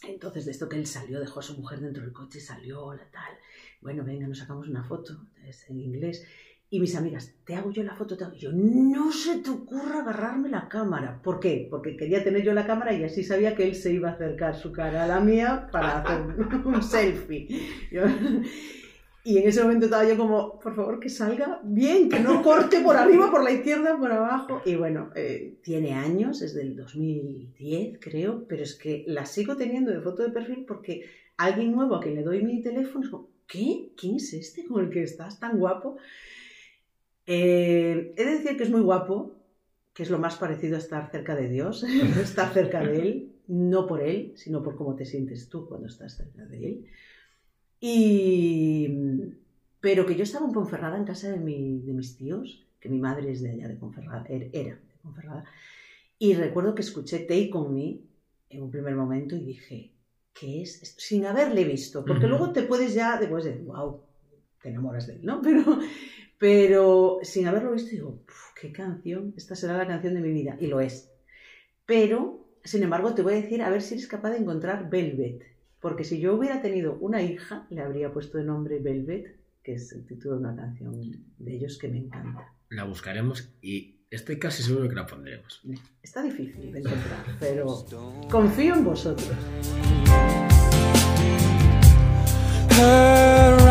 [0.07, 3.11] Entonces, de esto que él salió, dejó a su mujer dentro del coche, salió, la
[3.11, 3.35] tal.
[3.83, 6.24] Bueno, venga, nos sacamos una foto, es en inglés.
[6.71, 8.15] Y mis amigas, ¿te hago yo la foto?
[8.17, 11.19] Te hago yo, no se te ocurra agarrarme la cámara.
[11.23, 11.67] ¿Por qué?
[11.71, 14.55] Porque quería tener yo la cámara y así sabía que él se iba a acercar
[14.55, 16.21] su cara a la mía para hacer
[16.67, 17.49] un selfie.
[19.25, 22.81] Y en ese momento estaba yo como, por favor, que salga bien, que no corte
[22.81, 24.61] por arriba, por la izquierda, por abajo.
[24.67, 29.91] Y bueno, eh, tiene años, es del 2010, creo, pero es que la sigo teniendo
[29.91, 31.05] de foto de perfil porque
[31.39, 33.91] alguien nuevo a quien le doy mi teléfono es como, ¿qué?
[33.97, 35.97] ¿Quién es este con el que estás tan guapo?
[37.31, 39.37] Eh, he de decir que es muy guapo,
[39.95, 41.83] que es lo más parecido a estar cerca de Dios,
[42.29, 46.17] estar cerca de Él, no por Él, sino por cómo te sientes tú cuando estás
[46.17, 46.85] cerca de Él.
[47.81, 48.88] Y,
[49.81, 52.99] pero que yo estaba en Ponferrada en casa de, mi- de mis tíos, que mi
[52.99, 55.45] madre es de allá de Ponferrada, er- era de Ponferrada,
[56.19, 57.99] y recuerdo que escuché Take On Me
[58.51, 59.93] en un primer momento y dije,
[60.33, 61.01] ¿qué es esto?
[61.01, 62.37] Sin haberle visto, porque Ujú.
[62.37, 64.01] luego te puedes ya, después de, wow,
[64.62, 65.41] te enamoras de él, ¿no?
[65.43, 65.62] Pero,
[66.38, 70.57] pero sin haberlo visto digo, "Uf, qué canción, esta será la canción de mi vida,
[70.61, 71.11] y lo es.
[71.87, 75.42] Pero, sin embargo, te voy a decir, a ver si eres capaz de encontrar Velvet,
[75.81, 79.92] porque si yo hubiera tenido una hija, le habría puesto de nombre Velvet, que es
[79.92, 81.01] el título de una canción
[81.38, 82.53] de ellos que me encanta.
[82.70, 85.62] La buscaremos y estoy casi seguro que la pondremos.
[86.03, 87.85] Está difícil de encontrar, pero
[88.31, 89.37] confío en vosotros.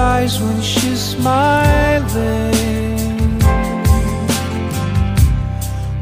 [0.07, 2.53] Eyes when she's smiling.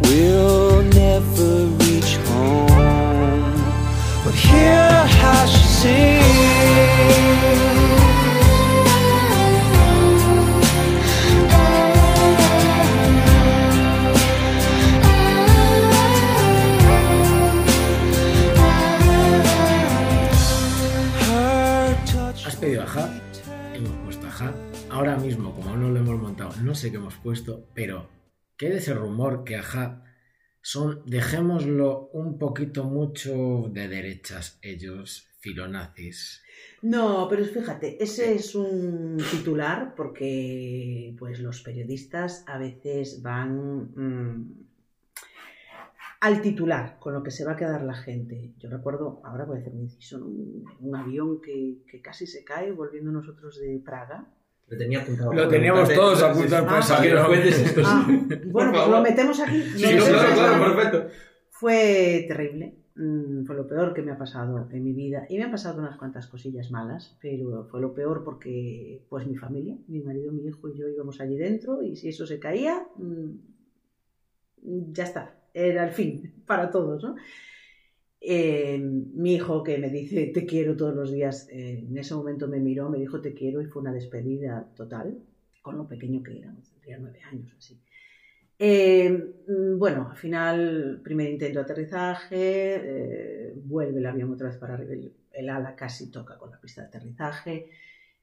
[0.04, 1.52] We'll never
[1.84, 3.56] reach home,
[4.24, 4.90] but hear
[5.20, 6.46] how she sings.
[22.46, 23.10] Has pedido ajá,
[23.76, 24.54] hemos puesto ajá.
[24.90, 28.10] Ahora mismo, como no lo hemos montado, no sé qué hemos puesto, pero
[28.58, 30.04] queda ese rumor que ajá
[30.62, 36.42] son, dejémoslo un poquito mucho de derechas ellos, filonazis.
[36.82, 44.65] No, pero fíjate, ese es un titular porque pues los periodistas a veces van mm,
[46.26, 48.56] al titular con lo que se va a quedar la gente.
[48.58, 50.26] Yo recuerdo, ahora voy a hacer un inciso, ¿no?
[50.26, 54.28] un, un avión que, que casi se cae volviendo nosotros de Praga.
[54.68, 55.34] Lo tenía apuntado.
[55.34, 57.84] Lo teníamos todos apuntados para Ah, que nos ¿no?
[57.86, 58.36] Ah, sí.
[58.48, 59.62] bueno, pues lo metemos aquí.
[59.62, 61.08] Sí, no, claro, claro, perfecto.
[61.52, 62.76] Fue terrible.
[62.96, 65.28] mm, fue lo peor que me ha pasado en mi vida.
[65.30, 69.36] Y me han pasado unas cuantas cosillas malas, pero fue lo peor porque, pues mi
[69.36, 72.88] familia, mi marido, mi hijo y yo íbamos allí dentro y si eso se caía,
[72.98, 73.32] mm,
[74.92, 77.16] ya está, era el fin para todos, ¿no?
[78.20, 82.48] Eh, mi hijo que me dice te quiero todos los días, eh, en ese momento
[82.48, 85.20] me miró, me dijo te quiero y fue una despedida total,
[85.62, 87.80] con lo pequeño que era, tendría nueve años así.
[88.58, 89.10] Eh,
[89.48, 94.94] mm, bueno, al final, primer intento de aterrizaje, vuelve el avión otra vez para arriba,
[95.32, 97.70] el ala casi toca con la pista de aterrizaje,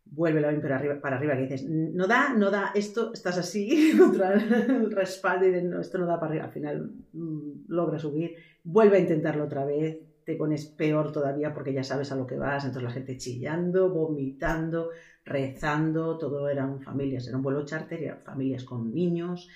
[0.05, 3.93] el avión para arriba, para arriba que dices, no da, no da, esto, estás así
[3.99, 7.99] contra el respaldo y de, no, esto no da para arriba, al final mm, logra
[7.99, 12.27] subir, vuelve a intentarlo otra vez, te pones peor todavía porque ya sabes a lo
[12.27, 14.91] que vas, entonces la gente chillando, vomitando,
[15.25, 19.49] rezando, todo eran familias, era un vuelo charter, eran familias con niños,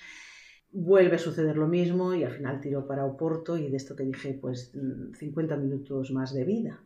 [0.71, 4.03] vuelve a suceder lo mismo y al final tiro para Oporto y de esto que
[4.03, 6.83] dije, pues mm, 50 minutos más de vida.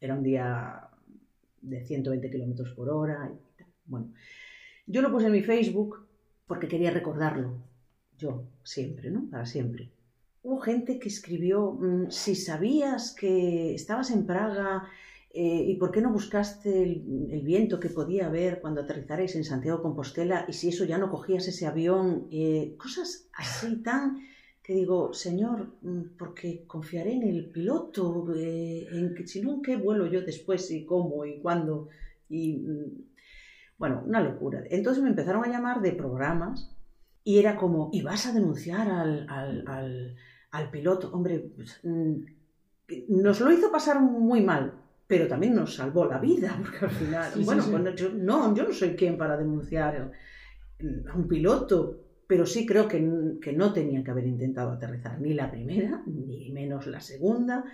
[0.00, 0.88] Era un día
[1.64, 3.32] de 120 kilómetros por hora.
[3.86, 4.12] Bueno,
[4.86, 6.06] yo lo puse en mi Facebook
[6.46, 7.62] porque quería recordarlo.
[8.16, 9.28] Yo, siempre, ¿no?
[9.30, 9.90] Para siempre.
[10.42, 14.88] Hubo gente que escribió, mm, si sabías que estabas en Praga
[15.32, 19.82] eh, y por qué no buscaste el, viento que podía haber cuando aterrizarais en Santiago
[19.82, 24.20] Compostela y si eso ya no cogías ese avión, eh, cosas así tan
[24.64, 29.62] que digo, señor, mm, porque confiaré en el piloto, eh, en que si no, ¿en
[29.62, 31.88] qué vuelo yo después y cómo y cuándo?
[32.30, 33.02] Y mm,
[33.76, 34.64] bueno, una locura.
[34.70, 36.74] Entonces me empezaron a llamar de programas
[37.22, 40.16] y era como, ¿y vas a denunciar al, al, al,
[40.50, 41.12] al piloto?
[41.12, 42.14] Hombre, pues, mm,
[43.08, 44.72] nos lo hizo pasar muy mal,
[45.06, 47.70] pero también nos salvó la vida, porque al final, Sí, sí, bueno, sí.
[47.70, 50.10] pues yo, no, yo no soy quien para denunciar
[51.10, 52.98] a un piloto, pero sí creo que,
[53.40, 57.64] que no tenían que haber intentado aterrizar ni la primera, ni menos la segunda.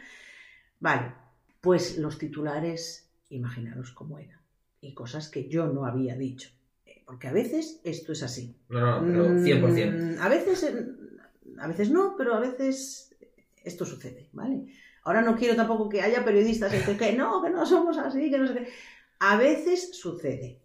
[0.78, 1.12] Vale,
[1.60, 4.40] pues los titulares, imaginaros cómo era,
[4.80, 6.50] y cosas que yo no había dicho,
[6.86, 8.56] Eh, porque a veces esto es así.
[8.68, 10.16] No, no, pero 100%.
[10.16, 10.86] Mm, A veces, eh,
[11.58, 13.14] a veces no, pero a veces
[13.62, 14.64] esto sucede, ¿vale?
[15.04, 18.38] Ahora no quiero tampoco que haya periodistas que, que no, que no somos así, que
[18.38, 18.68] no sé qué.
[19.18, 20.58] A veces sucede.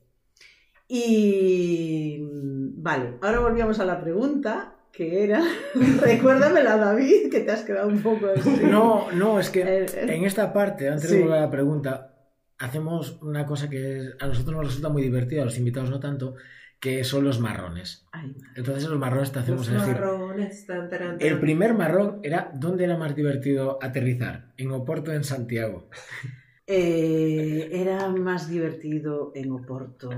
[0.88, 5.44] Y mm, vale, ahora volvíamos a la pregunta que era,
[6.02, 8.50] recuérdamela David, que te has quedado un poco así.
[8.64, 10.16] No, no, es que Eh, eh.
[10.16, 11.18] en esta parte, antes Sí.
[11.18, 12.14] de volver a la pregunta,
[12.58, 16.36] hacemos una cosa que a nosotros nos resulta muy divertida, a los invitados no tanto,
[16.80, 18.08] que son los marrones.
[18.12, 18.36] Ay.
[18.56, 20.02] Entonces en los marrones te hacemos Los elegir.
[20.02, 24.54] marrones, tan, El primer marrón era ¿dónde era más divertido aterrizar?
[24.58, 25.90] ¿En Oporto o en Santiago?
[26.68, 30.10] Eh, era más divertido en Oporto.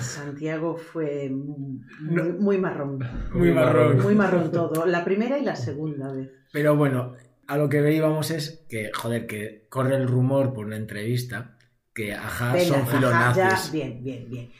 [0.00, 3.00] Santiago fue muy, marrón.
[3.34, 4.00] Muy marrón.
[4.00, 4.86] Muy marrón todo.
[4.86, 6.30] La primera y la segunda vez.
[6.52, 7.14] Pero bueno,
[7.48, 11.58] a lo que íbamos es que, joder, que corre el rumor por una entrevista
[11.92, 13.36] que ajá Venga, son ajá, filonazis.
[13.36, 14.50] ya, bien, bien, bien.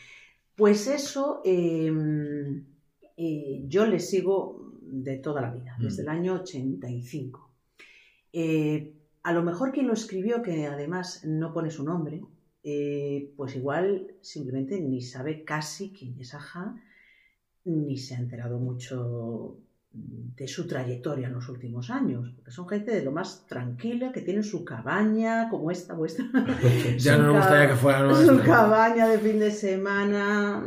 [0.57, 1.92] Pues eso eh,
[3.16, 7.48] eh, yo le sigo de toda la vida, desde el año 85.
[8.33, 8.94] Eh,
[9.29, 12.23] a lo mejor quien lo escribió, que además no pone su nombre,
[12.62, 16.75] eh, pues igual simplemente ni sabe casi quién es Aja,
[17.67, 19.59] ni se ha enterado mucho
[19.93, 24.23] de su trayectoria en los últimos años, porque son gente de lo más tranquila, que
[24.23, 26.25] tienen su cabaña, como esta vuestra,
[26.97, 30.64] Ya no me gustaría que fuera su cabaña de fin de semana.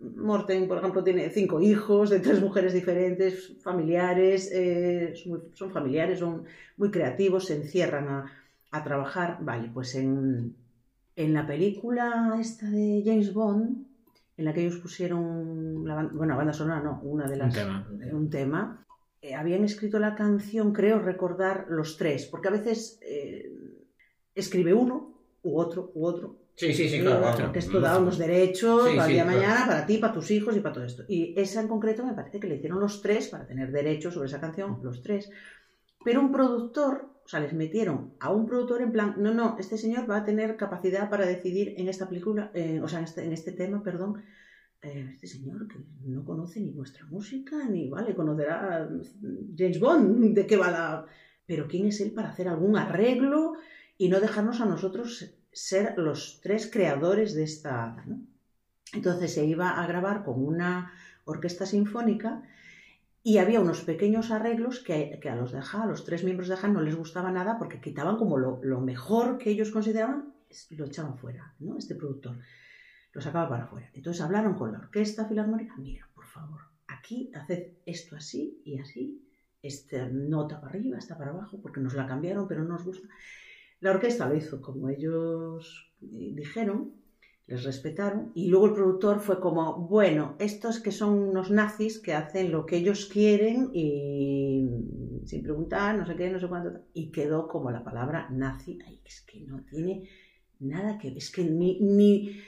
[0.00, 5.14] Morten, por ejemplo, tiene cinco hijos de tres mujeres diferentes, familiares, eh,
[5.54, 6.44] son, familiares, son
[6.76, 8.32] muy creativos, se encierran a,
[8.70, 9.38] a trabajar.
[9.40, 10.54] Vale, pues en,
[11.16, 13.86] en la película esta de James Bond,
[14.36, 17.38] en la que ellos pusieron, la, ban- bueno, la banda sonora no, una de Un
[17.38, 17.86] las tema.
[18.12, 18.86] un tema,
[19.20, 23.50] eh, habían escrito la canción, creo recordar, los tres, porque a veces eh,
[24.34, 27.20] escribe uno, u otro, u otro, Sí, sí, sí, claro.
[27.20, 27.52] claro.
[27.52, 29.46] que esto da unos derechos Sí, para el día de claro.
[29.46, 31.04] mañana, para ti, para tus hijos y para todo esto.
[31.08, 34.26] Y esa en concreto me parece que le hicieron los tres para tener derechos sobre
[34.26, 35.30] esa canción, los tres.
[36.04, 39.78] Pero un productor, o sea, les metieron a un productor en plan, no, no, este
[39.78, 43.24] señor va a tener capacidad para decidir en esta película, eh, o sea, en este,
[43.24, 44.24] en este tema, perdón,
[44.82, 48.88] eh, este señor que no conoce ni nuestra música, ni, vale, conocerá a
[49.56, 51.06] James Bond, de qué va la...
[51.46, 53.54] Pero ¿quién es él para hacer algún arreglo
[53.96, 58.20] y no dejarnos a nosotros ser los tres creadores de esta ¿no?
[58.92, 60.92] Entonces se iba a grabar con una
[61.24, 62.42] orquesta sinfónica
[63.22, 66.96] y había unos pequeños arreglos que, que a los los tres miembros de no les
[66.96, 70.32] gustaba nada porque quitaban como lo, lo mejor que ellos consideraban
[70.70, 71.76] lo echaban fuera, ¿no?
[71.76, 72.38] Este productor
[73.12, 73.90] lo sacaba para afuera.
[73.92, 79.22] Entonces hablaron con la orquesta filarmónica, mira, por favor, aquí haced esto así y así
[79.60, 83.08] esta nota para arriba, esta para abajo, porque nos la cambiaron, pero no nos gusta.
[83.80, 86.94] La orquesta lo hizo como ellos eh, dijeron,
[87.46, 92.12] les respetaron, y luego el productor fue como, bueno, estos que son unos nazis que
[92.12, 94.68] hacen lo que ellos quieren y
[95.24, 99.00] sin preguntar, no sé qué, no sé cuánto, y quedó como la palabra nazi, ay,
[99.04, 100.08] es que no tiene
[100.60, 102.38] nada que es que ni, ni,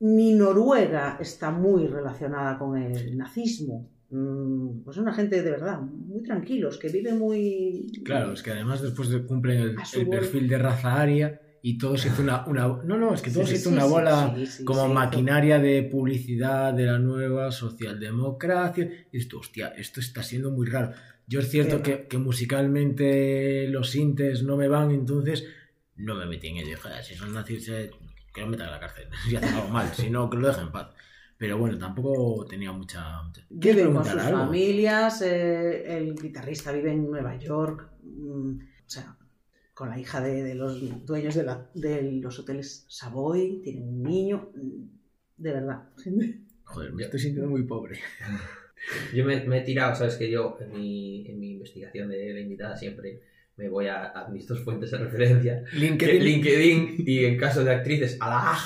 [0.00, 3.88] ni Noruega está muy relacionada con el nazismo.
[4.10, 7.92] Mm, Pues son una gente de verdad muy tranquilos, que vive muy...
[8.04, 11.96] Claro, es que además después de cumplen el, A perfil de raza aria y todo
[11.96, 12.66] se hizo una, una...
[12.66, 15.82] No, no, es que todo Sí, se hizo sí, una bola sí, como maquinaria de
[15.84, 18.90] publicidad de la nueva socialdemocracia.
[19.12, 20.92] Y tú, hostia, esto está siendo muy raro.
[21.26, 25.44] Yo es cierto que, que musicalmente los sintes no me van, entonces
[25.96, 26.76] no me metí en ello.
[26.82, 27.90] Joder, si son nazis, eh,
[28.34, 29.06] que lo metan en la cárcel.
[29.28, 30.88] Si hacen algo mal, si no, que lo dejen en paz.
[31.40, 33.22] Pero bueno, tampoco tenía mucha...
[33.22, 34.40] mucha- ¿Quieres Viven con sus algo?
[34.40, 39.16] familias, eh, el guitarrista vive en Nueva York, mm, o sea,
[39.72, 44.02] con la hija de, de los dueños de, la- de los hoteles Savoy, tiene un
[44.02, 44.82] niño, mm,
[45.38, 45.88] de verdad.
[46.64, 47.98] Joder, me estoy sintiendo muy pobre.
[49.14, 52.40] Yo me, me he tirado, sabes que yo en mi, en mi investigación de la
[52.40, 53.22] invitada siempre
[53.60, 56.24] me voy a, a mis dos fuentes de referencia, que LinkedIn.
[56.24, 58.58] LinkedIn y en caso de actrices, a la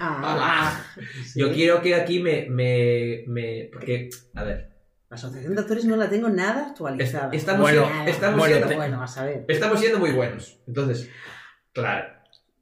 [0.00, 0.82] Ah,
[1.26, 1.38] sí.
[1.38, 4.70] Yo quiero que aquí me, me, me- Porque, a ver,
[5.10, 7.28] La asociación de actores no la tengo nada actualizada.
[7.32, 8.06] Es- estamos Bueno, Nada.
[8.08, 9.44] estamos bueno, siendo, te- bueno, a saber.
[9.46, 10.58] estamos siendo muy buenos.
[10.66, 11.10] Entonces,
[11.72, 12.14] claro.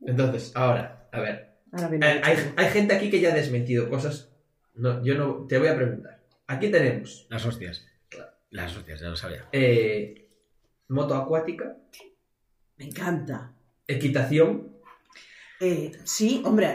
[0.04, 1.50] Entonces, ahora, a ver.
[1.72, 1.90] Ahora
[2.24, 4.32] Hay, hay gente aquí que ya ha desmentido cosas.
[4.74, 5.46] No, yo no.
[5.48, 6.20] Te voy a preguntar.
[6.48, 7.86] Aquí tenemos Las hostias.
[8.50, 9.46] Las hostias, ya lo sabía.
[9.52, 10.29] eh,
[10.90, 11.76] moto acuática,
[12.78, 13.52] Me encanta.
[13.86, 14.68] equitación,
[15.62, 16.74] Eh, sí, hombre,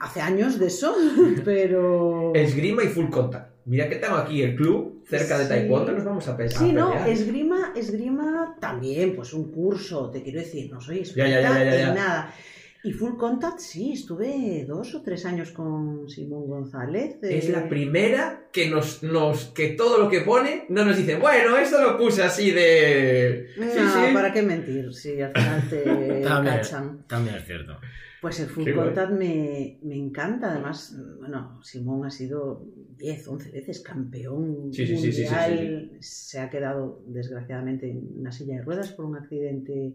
[0.00, 0.94] hace años de eso,
[1.44, 2.32] pero...
[2.34, 3.50] esgrima y full contact.
[3.64, 5.48] Mira que tengo aquí el club cerca de Sí.
[5.48, 10.22] taekwondo, nos vamos a pe- a Sí, no, esgrima, esgrima también, pues un curso, te
[10.22, 11.88] quiero decir, no soy Ya, ya, experta ya, ya, ya.
[11.88, 12.34] en nada.
[12.82, 17.18] Y full contact, sí, estuve dos o tres años con Simón González.
[17.22, 19.46] Es eh, la primera que nos, nos.
[19.46, 23.48] que todo lo que pone no nos dice, bueno, esto lo puse así de.
[23.58, 24.14] No, Sí, sí.
[24.14, 24.92] ¿para qué mentir?
[24.94, 25.82] Si al final te
[26.24, 27.04] También, cachan.
[27.06, 27.76] también es cierto.
[28.22, 30.50] Pues el full Qué contact me, me encanta.
[30.52, 32.64] Además, bueno, Simón ha sido
[32.98, 35.90] 10, 11 veces campeón Sí, sí, sí, sí, sí, mundial.
[36.00, 39.94] Se ha quedado, desgraciadamente, en una silla de ruedas por un accidente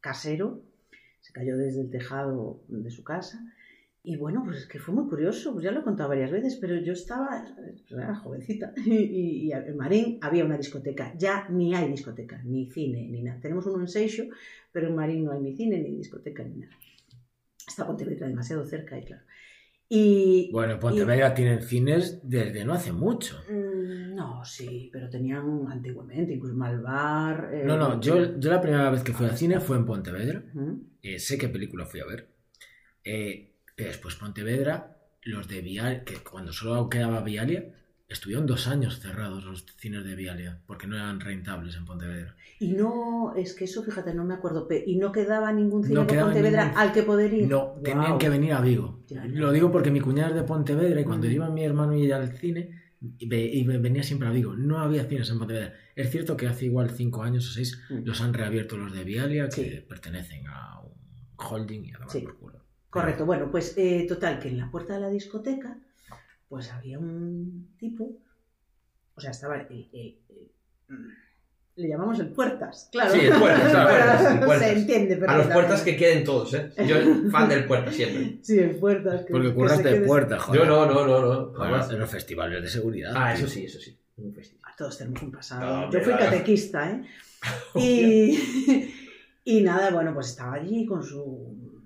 [0.00, 0.60] casero.
[1.22, 3.42] Se cayó desde el tejado de su casa.
[4.04, 6.56] Y bueno, pues es que fue muy curioso, pues ya lo he contado varias veces,
[6.56, 7.46] pero yo estaba,
[7.88, 13.08] pues jovencita, y, y en Marín había una discoteca, ya ni hay discoteca, ni cine,
[13.08, 13.40] ni nada.
[13.40, 14.08] Tenemos uno en
[14.72, 16.76] pero en Marín no hay ni cine, ni discoteca, ni nada.
[17.66, 19.22] Está Pontevedra demasiado cerca y claro.
[19.94, 20.48] Y...
[20.50, 23.36] Bueno, en Pontevedra tienen cines desde no hace mucho.
[23.46, 27.50] mm, No, sí, pero tenían antiguamente, incluso Malvar...
[27.52, 30.44] eh, No, no, yo, yo la primera vez que fui al cine fue en Pontevedra.
[31.02, 32.26] Eh, sé qué película fui a ver.
[33.04, 37.66] Eh, pero después Pontevedra, los de Vial, que cuando solo quedaba Vialia,
[38.12, 42.34] estuvieron dos años cerrados los cines de Vialia, porque no eran rentables en Pontevedra.
[42.60, 46.06] Y no, es que eso, fíjate, no me acuerdo, y no quedaba ningún cine No
[46.06, 47.48] quedaba Pontevedra ningún- al que poder ir.
[47.48, 49.00] No, tenían que venir a Vigo.
[49.08, 49.32] Ya, ya.
[49.32, 51.30] Lo digo porque mi cuñada es de Pontevedra y cuando Mm.
[51.32, 52.80] iba mi hermano y ella al cine,
[53.18, 54.54] y, ve- y ve- venía siempre a Vigo.
[54.54, 55.72] No había cines en Pontevedra.
[55.96, 58.04] Es cierto que hace igual cinco años o seis Mm.
[58.04, 59.84] los han reabierto los de Vialia, que Sí.
[59.88, 60.92] pertenecen a un
[61.36, 62.20] holding y a tomar Sí.
[62.20, 62.62] por culo.
[62.90, 65.78] Correcto, bueno, pues eh, total, que en la puerta de la discoteca,
[66.52, 68.10] pues había un tipo,
[69.14, 69.56] o sea, estaba,
[71.76, 73.10] le llamamos el puertas, claro.
[73.14, 74.68] Sí, el puertas, el puertas, el puertas.
[74.68, 76.70] Se entiende A los puertas que queden todos, ¿eh?
[76.86, 78.38] Yo, fan del puerta siempre.
[78.42, 79.24] Sí, el puertas.
[79.24, 80.60] que- Porque que curraste de quede- puerta, joder.
[80.60, 81.52] Yo no, no, no, no.
[81.54, 81.90] Jamás.
[81.90, 83.14] en los festivales de seguridad.
[83.16, 83.46] Ah, tío.
[83.46, 83.98] eso sí, eso sí.
[84.18, 84.72] Un festival.
[84.76, 85.86] Todos tenemos un pasado.
[85.86, 86.24] No, Yo fui claro.
[86.26, 87.02] catequista, ¿eh?
[87.74, 88.92] Y,
[89.44, 91.80] y nada, bueno, pues estaba allí con su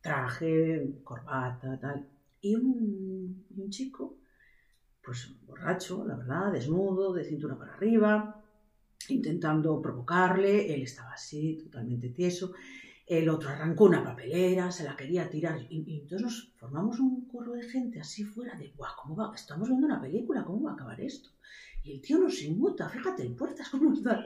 [0.00, 2.06] traje, corbata, tal.
[2.40, 4.18] Y un, chico,
[5.02, 8.42] pues borracho, la verdad, desnudo, de cintura para arriba,
[9.08, 10.72] intentando provocarle.
[10.74, 12.52] Él estaba así, totalmente tieso.
[13.06, 15.60] El otro arrancó una papelera, se la quería tirar.
[15.70, 19.32] Y, y entonces nos formamos un corro de gente así fuera de, guau, ¿cómo va?
[19.34, 21.30] Estamos viendo una película, ¿cómo va a acabar esto?
[21.84, 24.24] Y el tío nos inmuta, fíjate, el puertas cómo está.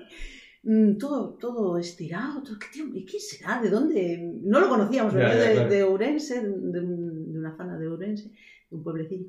[0.62, 2.86] Mm, todo, todo estirado, todo, ¿qué tío?
[2.94, 3.60] ¿Y quién será?
[3.62, 4.40] ¿De dónde?
[4.42, 5.70] No lo conocíamos, Ya, de, claro.
[5.70, 6.80] de Ourense, de, un- de
[7.50, 8.28] una zona de Ourense,
[8.70, 9.26] de un pueblecillo.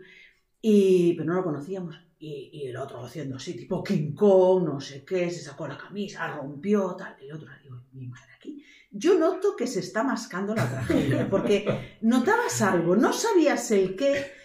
[0.62, 1.96] Y, pero no lo conocíamos.
[2.20, 5.78] Y, y el otro haciendo así, tipo King Kong, no sé qué, se sacó la
[5.78, 7.16] camisa, rompió, tal.
[7.22, 8.64] Y el otro, digo, mi madre aquí.
[8.92, 11.66] Yo noto que se está mascando la tragedia, porque
[12.02, 14.40] notabas algo, no sabías el qué.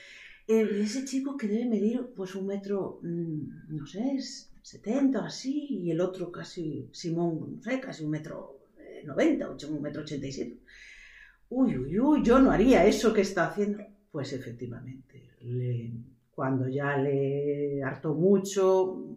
[0.48, 5.24] Eh, ese chico que debe medir pues un metro, mm, no sé, es 70 o
[5.24, 9.82] así, y el otro casi, Simón, no sé, casi un metro eh, 90, ocho- un
[9.82, 10.56] metro 87.
[11.48, 13.78] Uy, uy, uy, yo no haría eso que está haciendo.
[14.10, 15.92] Pues efectivamente, le-
[16.30, 19.16] cuando ya le hartó mucho,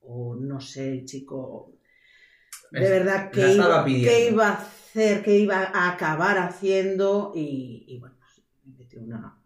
[0.00, 1.72] o no sé, el chico,
[2.70, 4.08] de Es- verdad, qué iba, pidiendo.
[4.10, 9.00] qué iba a hacer, qué iba a acabar haciendo, y, y bueno, pues me metió
[9.02, 9.38] una...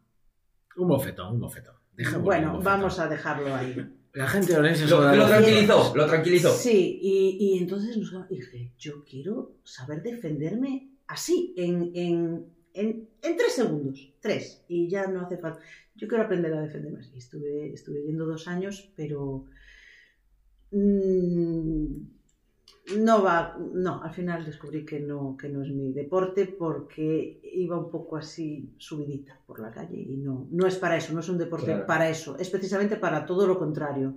[0.76, 1.74] Un bofetón, un bofetón.
[2.22, 2.64] Bueno, un bofetón.
[2.64, 3.76] vamos a dejarlo ahí.
[4.12, 6.50] La gente Lo, lo da- tranquilizó, lo tranquilizó.
[6.54, 13.36] Sí, y, y entonces nos dije, yo quiero saber defenderme así, en, en, en, en
[13.36, 15.60] tres segundos, tres, y ya no hace falta.
[15.96, 17.18] Yo quiero aprender a defenderme así.
[17.18, 19.44] Estuve, estuve yendo dos años, pero
[20.70, 21.84] mm,
[22.98, 27.78] no va, no, al final descubrí que no, que no es mi deporte porque iba
[27.78, 31.28] un poco así subidita por la calle y no, no es para eso, no es
[31.28, 31.86] un deporte Claro.
[31.86, 34.14] para eso, es precisamente para todo lo contrario.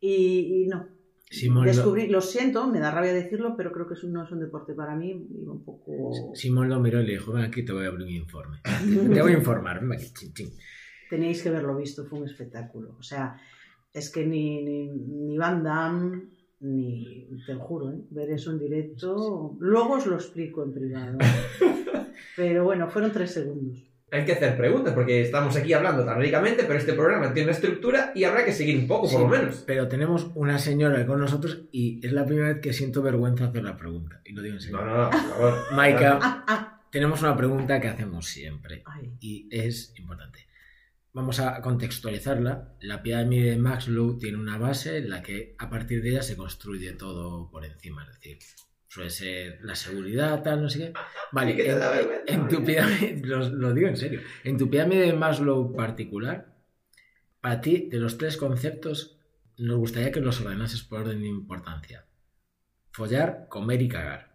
[0.00, 0.88] Y, y no,
[1.28, 4.40] Simón lo, Descubrí, lo siento, me da rabia decirlo, pero creo que no es un
[4.40, 5.10] deporte para mí.
[5.10, 6.34] Iba un poco.
[6.34, 8.60] Simón lo miró y le dijo, ven aquí, te voy a abrir un informe.
[9.14, 10.52] Te voy a informar, ven aquí, chin, chin.
[11.10, 12.96] Tenéis que verlo visto, fue un espectáculo.
[12.98, 13.36] O sea,
[13.92, 16.28] es que ni, ni, ni Van Damme,
[16.60, 17.28] ni.
[17.44, 17.98] Te lo juro, ¿eh?
[18.10, 19.56] ver eso en directo.
[19.58, 21.18] Luego os lo explico en privado.
[22.36, 23.85] Pero bueno, fueron tres segundos.
[24.12, 27.56] Hay que hacer preguntas porque estamos aquí hablando tan ricamente, pero este programa tiene una
[27.56, 29.64] estructura y habrá que seguir un poco, por Sí, lo menos.
[29.66, 33.64] Pero tenemos una señora con nosotros y es la primera vez que siento vergüenza hacer
[33.64, 34.20] la pregunta.
[34.24, 34.78] Y lo digo en serio.
[34.78, 35.54] No, no, no, por favor.
[35.72, 38.84] Maika, Ah, ah, tenemos una pregunta que hacemos siempre
[39.20, 40.46] y es importante.
[41.12, 42.76] Vamos a contextualizarla.
[42.82, 46.36] La pirámide de Maslow tiene una base en la que a partir de ella se
[46.36, 48.04] construye todo por encima.
[48.04, 48.38] Es decir,
[48.96, 50.92] suele ser la seguridad, tal, no sé qué.
[51.32, 54.20] Vale, Sí que te en, da vergüenza, en tu pirámide, lo, lo digo en serio,
[54.42, 56.56] en tu pirámide de Maslow particular,
[57.42, 59.18] para ti, de los tres conceptos,
[59.58, 62.06] nos gustaría que los ordenases por orden de importancia.
[62.90, 64.34] Follar, comer y cagar.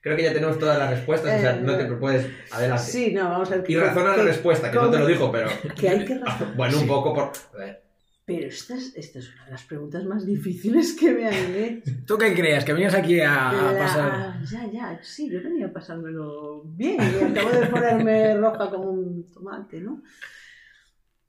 [0.00, 2.26] Creo que ya tenemos todas las respuestas, o sea, Eh, no te puedes.
[2.52, 2.82] Adelante.
[2.82, 3.70] Sí, no, vamos a ver.
[3.70, 5.48] Y razona la respuesta, que no te lo dijo, pero.
[5.78, 6.56] Que hay que razonar.
[6.56, 7.32] Bueno, un poco por.
[7.54, 7.82] A ver.
[8.24, 11.90] Pero esta es, esta es una de las preguntas más difíciles que me han hecho.
[12.06, 12.64] ¿Tú qué creías?
[12.64, 14.42] ¿Que venías aquí a, a La- pasar...?
[14.44, 19.80] Ya, ya, sí, yo venía pasármelo bien y acabo de ponerme roja como un tomate,
[19.80, 20.02] ¿no?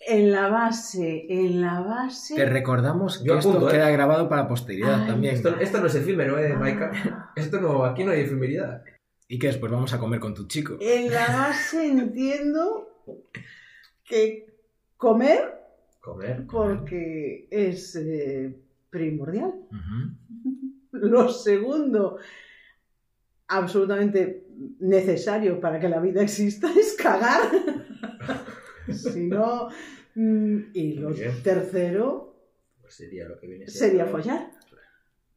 [0.06, 2.36] En la base, en la base...
[2.36, 3.72] Te recordamos que Yo esto apunto, ¿eh?
[3.72, 5.34] queda grabado para posteridad Ay, también.
[5.36, 6.60] Esto, esto no es efímero, ¿eh, Ah.
[6.60, 7.32] Maika?
[7.38, 7.86] Esto no.
[7.86, 8.84] Aquí no hay efemeridad.
[9.30, 10.78] ¿Y qué después vamos a comer con tu chico?
[10.82, 12.90] En la base entiendo
[14.04, 14.46] que
[14.98, 15.63] comer
[16.04, 16.46] Comer.
[16.52, 18.54] porque es eh,
[18.90, 19.54] primordial.
[20.92, 22.18] Lo segundo,
[23.48, 24.46] absolutamente
[24.82, 27.40] necesario para que la vida exista, es cagar.
[28.92, 29.70] si no.
[30.16, 32.36] mm, Y lo tercero
[32.82, 34.52] Pues sería lo que viene sería follar.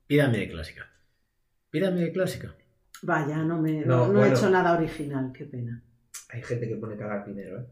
[0.09, 0.91] Pirámide clásica.
[1.71, 2.57] Pirámide clásica.
[3.03, 5.81] Vaya, no, me, No, no, no he hecho nada original, qué pena.
[6.31, 7.67] Hay gente que pone cagar primero, ¿eh?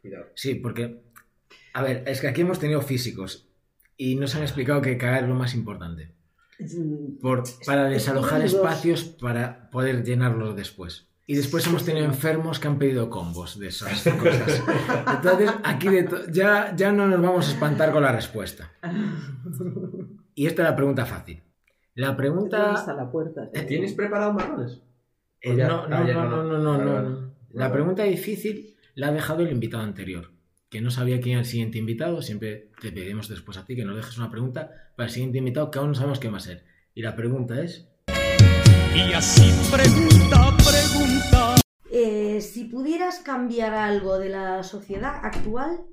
[0.00, 0.26] Cuidado.
[0.34, 1.02] Sí, porque...
[1.72, 3.48] A ver, es que aquí hemos tenido físicos
[3.96, 6.14] y nos han explicado que cagar es lo más importante.
[7.20, 11.06] Por, para es desalojar espacios para poder llenarlos después.
[11.26, 14.62] Y después hemos tenido enfermos que han pedido combos de esas cosas.
[15.14, 18.72] Entonces, aquí de ya, ya no nos vamos a espantar con la respuesta.
[20.34, 21.42] Y esta es la pregunta fácil.
[21.94, 22.94] La ¿Dónde pregunta...
[22.96, 23.50] la puerta?
[23.66, 24.80] ¿Tienes preparado marrones?
[25.40, 27.34] Eh, ya- no, no, ah, no, no, no, no, no.
[27.50, 30.32] La pregunta difícil la ha dejado el invitado anterior,
[30.70, 32.22] que no sabía quién era el siguiente invitado.
[32.22, 35.70] Siempre te pediremos después a ti que nos dejes una pregunta para el siguiente invitado
[35.70, 36.64] que aún no sabemos quién va a ser.
[36.94, 37.88] Y la pregunta es...
[38.94, 41.54] Y así pregunta, pregunta.
[41.90, 45.86] Eh, si pudieras cambiar algo de la sociedad actual,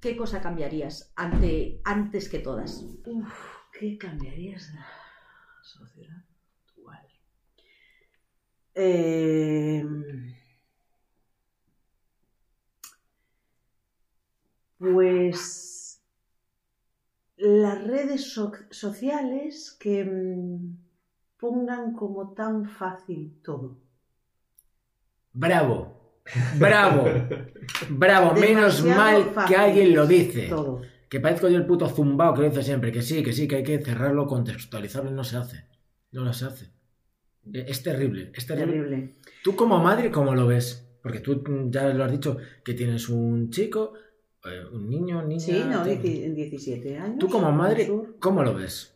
[0.00, 2.84] ¿qué cosa cambiarías ante, antes que todas?
[3.06, 3.32] Uf,
[3.78, 4.86] ¿qué cambiarías de la
[5.62, 6.24] sociedad
[6.68, 7.08] actual?
[8.74, 9.84] Eh,
[14.92, 16.02] pues
[17.36, 20.76] las redes so- sociales que mm,
[21.38, 23.78] pongan como tan fácil todo.
[25.32, 26.20] Bravo,
[26.58, 27.04] bravo,
[27.90, 30.48] bravo, menos mal que alguien lo dice.
[30.48, 30.82] Todo.
[31.08, 33.56] Que parezco yo el puto zumbao que lo dice siempre, que sí, que sí, que
[33.56, 35.66] hay que cerrarlo, contextualizarlo no se hace.
[36.12, 36.64] No lo se hace.
[37.52, 38.72] Eh, Es terrible, es terrible.
[38.72, 39.14] Terrible.
[39.42, 40.88] Tú como madre, ¿cómo lo ves?
[41.02, 43.92] Porque tú mm, ya lo has dicho, que tienes un chico,
[44.72, 45.40] un niño, niña...
[45.40, 45.88] Sí, no, tal.
[45.88, 47.18] dieci- en 17 años.
[47.18, 47.90] Tú como madre.
[48.18, 48.94] ¿cómo lo ves?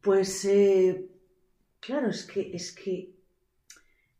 [0.00, 1.06] Pues, eh,
[1.80, 3.12] claro, es que, es que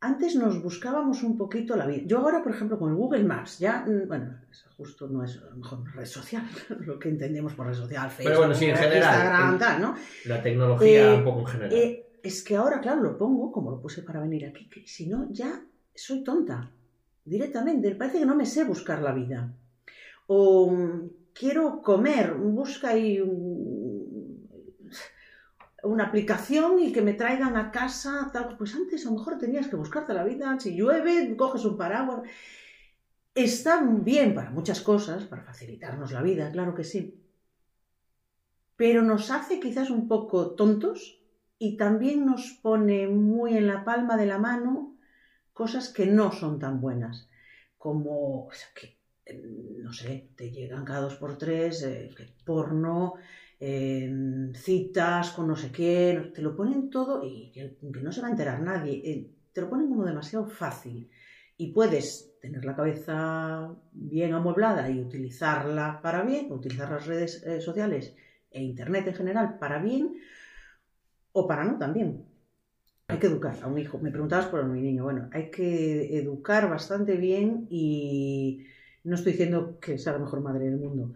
[0.01, 2.03] Antes nos buscábamos un poquito la vida.
[2.07, 4.35] Yo ahora, por ejemplo, con el Google Maps, ya, mm, bueno,
[4.77, 6.45] justo no es a lo mejor red social,
[6.81, 9.95] lo que entendemos por red social, Facebook, bueno, sí, en general, Instagram, en- tal, ¿no?
[10.27, 11.73] La tecnología Eh, un poco en general.
[11.73, 15.07] Eh, es que ahora, claro, lo pongo, como lo puse para venir aquí, que si
[15.07, 15.63] no, ya
[15.95, 16.71] soy tonta.
[17.25, 17.95] Directamente.
[17.95, 19.53] Parece que no me sé buscar la vida.
[20.27, 20.73] O
[21.33, 24.49] quiero comer, busca ahí un-
[25.83, 28.31] una aplicación y que me traigan a casa.
[28.33, 28.57] Tal.
[28.57, 30.59] Pues antes a lo mejor tenías que buscarte la vida.
[30.59, 32.23] Si llueve, coges un paraguas.
[33.35, 37.21] Está bien para muchas cosas, para facilitarnos la vida, claro que sí.
[38.77, 41.21] Pero nos hace quizás un poco tontos
[41.59, 44.97] y también nos pone muy en la palma de la mano
[45.53, 47.29] cosas que no son tan buenas,
[47.79, 48.49] como
[49.83, 52.11] no sé, te llegan cada dos por tres, eh,
[52.45, 53.15] porno,
[53.59, 58.21] eh, citas con no sé quién, te lo ponen todo y que, que no se
[58.21, 61.11] va a enterar nadie, eh, te lo ponen como demasiado fácil
[61.57, 67.61] y puedes tener la cabeza bien amueblada y utilizarla para bien, utilizar las redes eh,
[67.61, 68.15] sociales
[68.51, 70.17] e internet en general para bien
[71.33, 72.27] o para no también.
[73.09, 73.99] Hay que educar a un hijo.
[73.99, 75.05] Me preguntabas por mi niño.
[75.05, 78.67] Bueno, hay que educar bastante bien y
[79.07, 81.15] no estoy diciendo que sea la mejor madre del mundo,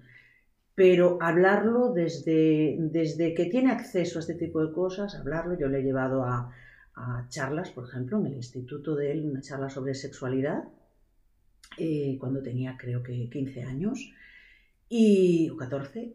[0.76, 5.58] pero hablarlo desde, desde que tiene acceso a este tipo de cosas, hablarlo.
[5.58, 6.54] Yo le he llevado a,
[7.28, 10.64] charlas, por ejemplo, en el instituto de él, una charla sobre sexualidad,
[11.78, 14.12] eh, cuando tenía creo que 15 años
[14.88, 16.14] y, o 14.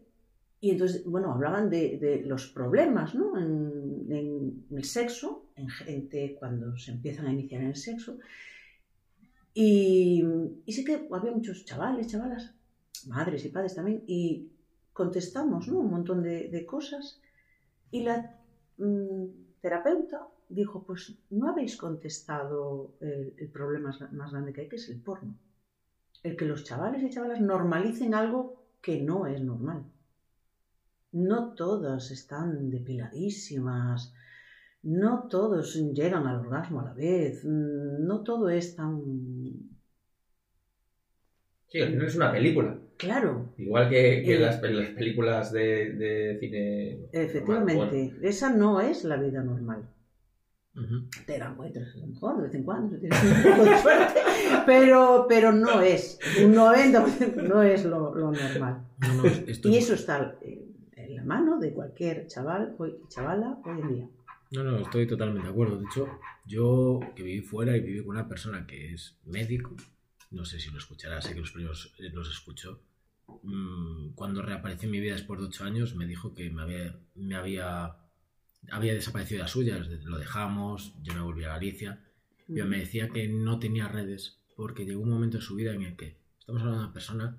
[0.60, 3.36] Y entonces, bueno, hablaban de, los problemas ¿no?
[3.36, 8.18] en el sexo, en gente cuando se empiezan a iniciar en el sexo.
[9.58, 10.22] Y,
[10.68, 12.52] sí que había muchos chavales, chavalas,
[13.06, 14.50] madres y padres también, y
[14.92, 15.78] contestamos ¿no?
[15.78, 17.18] un montón de, cosas.
[17.90, 18.38] Y la
[18.76, 19.24] mm,
[19.62, 24.76] terapeuta dijo, pues no habéis contestado el, el problema más, más grande que hay, que
[24.76, 25.34] es el porno.
[26.22, 29.86] El que los chavales y chavalas normalicen algo que no es normal.
[31.12, 34.12] No todas están depiladísimas,
[34.86, 39.00] no todos llegan al orgasmo a la vez, mm, no todo es tan...
[41.68, 42.78] Sí, al final es una película.
[42.96, 47.08] Claro, Igual que, que Eh, las, pe- las películas de, de cine.
[47.12, 49.88] efectivamente, esa no es la vida normal.
[51.26, 54.20] Te la encuentras a lo mejor de vez en cuando, tienes un poco de suerte,
[54.66, 58.82] pero, pero no es, un 90% no es lo, lo normal.
[58.98, 60.64] No, no, esto Y es- eso está eh,
[60.96, 62.76] en la mano de cualquier chaval
[63.08, 64.08] chavala hoy en día.
[64.50, 65.78] No, no, estoy totalmente de acuerdo.
[65.78, 66.08] De hecho,
[66.46, 69.76] yo que viví fuera y viví con una persona que es médico,
[70.30, 72.80] no sé si lo escuchará, sé que los primeros eh, los escuchó.
[73.42, 76.96] Mm, Cuando reapareció en mi vida después de ocho años, me dijo que me había,
[77.14, 77.96] me había,
[78.70, 82.04] había desaparecido las suyas, lo dejamos, yo me volví a Galicia,
[82.46, 85.82] pero me decía que no tenía redes porque llegó un momento en su vida en
[85.82, 87.38] el que estamos hablando de una persona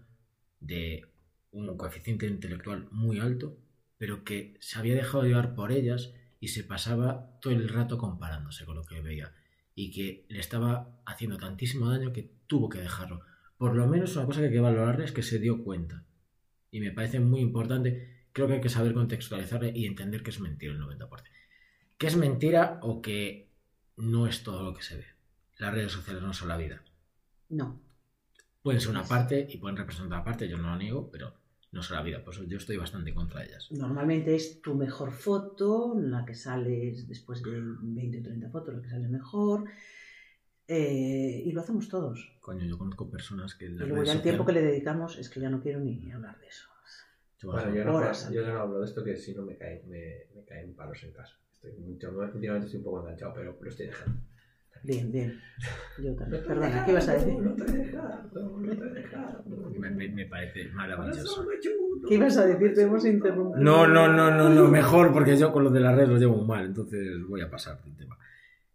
[0.60, 1.06] de
[1.52, 3.58] un coeficiente intelectual muy alto,
[3.98, 8.66] pero que se había dejado llevar por ellas y se pasaba todo el rato comparándose
[8.66, 9.34] con lo que veía
[9.76, 13.22] y que le estaba haciendo tantísimo daño que tuvo que dejarlo.
[13.58, 16.04] Por lo menos una cosa que hay que valorarle es que se dio cuenta.
[16.72, 20.40] Y me parece muy importante, creo que hay que saber contextualizarle y entender que es
[20.40, 21.24] mentira el 90%.
[21.98, 23.52] Que es mentira o que
[23.96, 25.06] no es todo lo que se ve.
[25.58, 26.84] Las redes sociales no son la vida.
[27.50, 27.82] No,
[28.68, 31.34] Pueden ser una parte y pueden representar una parte, yo no lo niego, pero
[31.78, 32.24] no son la vida.
[32.24, 33.70] Por eso yo estoy bastante contra ellas.
[33.72, 38.82] normalmente es tu mejor foto, la que sales después de 20 o 30 fotos, la
[38.82, 39.66] que sale mejor.
[40.68, 42.18] eh, y lo hacemos todos.
[42.42, 43.68] Coño, yo conozco personas que...
[43.68, 45.80] en Y las luego ya el tiempo que le dedicamos es que ya no quiero
[45.80, 46.68] ni hablar de eso.
[47.40, 49.88] Yo, Bueno, yo no, Horas yo no hablo de esto que si no me caen,
[49.88, 51.36] me, me caen palos en casa.
[51.54, 54.20] Estoy mucho, últimamente estoy un poco enganchado, pero lo estoy dejando.
[54.84, 55.40] Bien, bien.
[56.04, 56.44] Yo también.
[56.46, 57.34] Perdona, ¿qué ibas a decir?
[57.40, 59.44] No te he dejado, no te he dejado.
[59.78, 61.48] me, me- me parece maravilloso.
[62.08, 62.74] ¿Qué ibas a decir?
[62.74, 63.64] Te hemos interrumpido.
[63.64, 66.44] No, no, no, no, no, mejor, porque yo con lo de las redes lo llevo
[66.46, 68.18] mal, entonces voy a pasar del tema.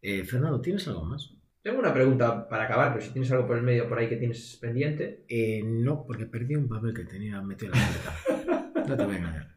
[0.00, 1.34] Eh, Fernando, ¿tienes algo más?
[1.62, 4.16] Tengo una pregunta para acabar, pero si tienes algo por el medio por ahí que
[4.16, 5.24] tienes pendiente.
[5.28, 8.88] Eh, no, porque perdí un papel que tenía metido en la maleta.
[8.88, 9.54] No te voy a engañar,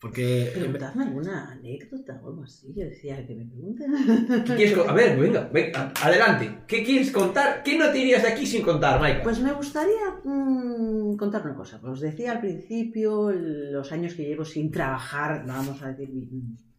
[0.00, 0.50] Porque...
[0.52, 2.74] Preguntadme alguna anécdota o algo así.
[2.76, 4.44] Yo decía que me pregunten.
[4.44, 6.58] ¿Qué quieres a ver, venga, venga, adelante.
[6.66, 7.62] ¿Qué quieres contar?
[7.62, 9.22] ¿Qué no te irías de aquí sin contar, Maika?
[9.22, 11.80] Pues me gustaría mm, contar una cosa.
[11.82, 16.10] Os decía al principio los años que llevo sin trabajar, vamos a decir,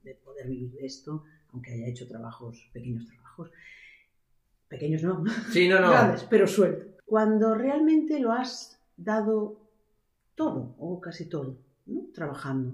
[0.04, 3.50] de poder vivir de esto, aunque haya hecho trabajos, pequeños trabajos.
[4.68, 5.90] Pequeños no, sí, no, no.
[5.90, 6.86] grandes, pero suelto.
[7.06, 9.62] Cuando realmente lo has dado
[10.36, 11.65] todo, o casi todo,
[12.14, 12.74] trabajando.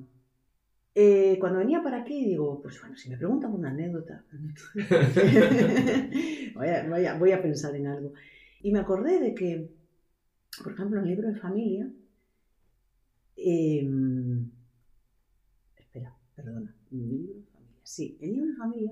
[0.93, 4.23] Eh, cuando venía para aquí, digo, pues bueno, si me preguntan una anécdota,
[6.55, 6.67] voy,
[7.05, 8.13] a, voy a- pensar en algo.
[8.61, 9.69] Y me acordé de que,
[10.63, 11.89] por ejemplo, en el libro de familia,
[13.37, 14.51] em,
[15.77, 17.45] espera, perdona, el
[17.83, 18.91] sí, el libro de familia,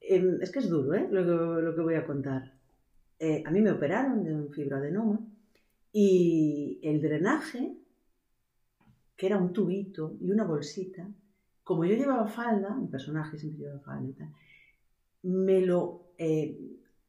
[0.00, 1.06] em, es que es duro, ¿eh?
[1.10, 2.52] Lo que, lo que voy a contar.
[3.18, 5.20] Eh, a mí me operaron de un fibroadenoma
[5.92, 7.74] y el drenaje,
[9.20, 11.06] que era un tubito y una bolsita,
[11.62, 14.30] como yo llevaba falda, mi personaje siempre llevaba falda y tal,
[15.24, 16.58] me lo eh,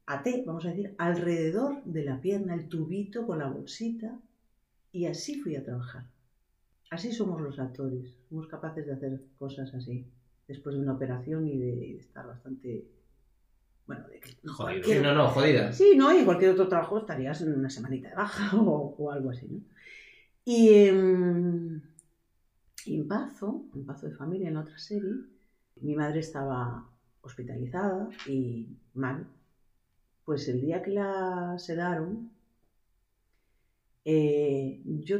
[0.04, 4.20] até, vamos a decir, alrededor de la pierna, el tubito con la bolsita,
[4.92, 6.04] y así fui a trabajar.
[6.90, 10.04] Así somos los actores, somos capaces de hacer cosas así,
[10.46, 12.84] después de una operación y de, y de estar bastante...
[13.86, 14.84] Bueno, de que Jodido.
[14.84, 15.72] Sí, no, no, jodida.
[15.72, 16.12] Sí, ¿no?
[16.12, 19.62] Y cualquier otro trabajo estarías en una semanita de baja o, o algo así, ¿no?
[20.44, 21.80] Y em,
[22.86, 25.12] y en Pazo, en Pazo de Familia, en otra serie,
[25.80, 26.88] mi madre estaba
[27.22, 29.26] hospitalizada y mal.
[30.24, 32.30] Pues el día que la sedaron,
[34.04, 35.18] eh, yo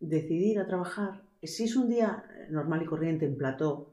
[0.00, 1.22] decidí ir a trabajar.
[1.42, 3.92] Si es un día normal y corriente en plató,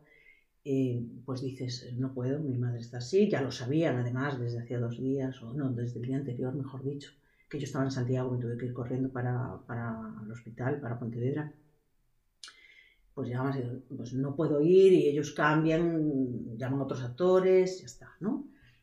[0.63, 4.79] eh, pues dices, no puedo, mi madre está así, ya lo sabían además desde hacía
[4.79, 7.11] dos días, o no, desde el día anterior, mejor dicho,
[7.49, 10.97] que yo estaba en Santiago y tuve que ir corriendo para, para el hospital, para
[10.97, 11.53] Pontevedra.
[13.15, 17.85] Pues llamas y pues no puedo ir y ellos cambian, llaman a otros actores, ya
[17.85, 18.31] está, ¿no?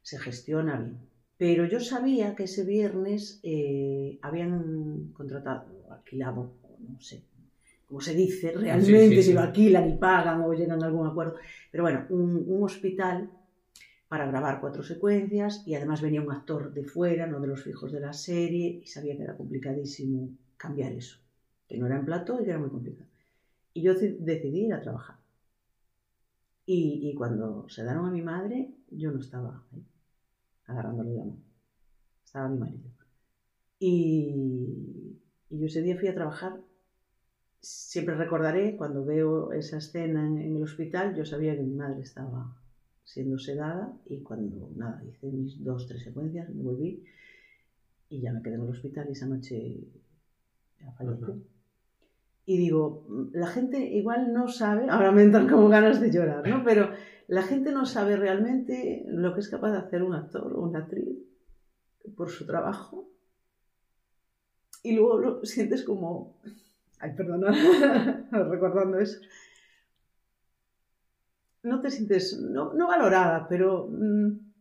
[0.03, 0.99] Se gestiona bien.
[1.37, 6.41] Pero yo sabía que ese viernes eh, habían contratado, alquilado,
[6.78, 7.16] no sé,
[7.87, 9.33] como se dice realmente, Sí, sí, si sí.
[9.35, 11.35] lo alquilan y pagan o llegan a algún acuerdo.
[11.70, 13.30] Pero bueno, un, un hospital
[14.09, 17.93] para grabar cuatro secuencias y además venía un actor de fuera, no de los fijos
[17.93, 21.18] de la serie, y sabía que era complicadísimo cambiar eso,
[21.68, 23.12] que no era en plato y que era muy complicado.
[23.75, 25.16] Y yo ci- decidí ir a trabajar.
[26.66, 29.85] Y, y cuando se daron a mi madre, yo no estaba ahí,
[30.66, 31.41] agarrándole la mano.
[32.25, 32.91] Estaba mi marido.
[33.81, 35.16] Y,
[35.51, 36.61] y yo ese día fui a trabajar.
[37.62, 42.53] Siempre recordaré, cuando veo esa escena en, el hospital, yo sabía que mi madre estaba
[43.05, 47.03] siendo sedada y cuando, nada, hice mis dos, tres secuencias, me volví
[48.09, 49.77] y ya me quedé en el hospital y esa noche
[50.79, 51.23] ya fallecí.
[51.23, 51.43] Ujú.
[52.45, 56.64] Y digo, la gente igual no sabe, ahora me entran como ganas de llorar, ¿no?
[56.64, 56.90] Pero
[57.28, 60.80] la gente no sabe realmente lo que es capaz de hacer un actor o una
[60.80, 61.18] actriz
[62.16, 63.09] por su trabajo.
[64.82, 66.36] Y luego lo sientes como,
[66.99, 67.53] ay, perdona,
[68.30, 69.20] recordando eso.
[71.62, 74.53] No te sientes, no, no valorada, pero mm,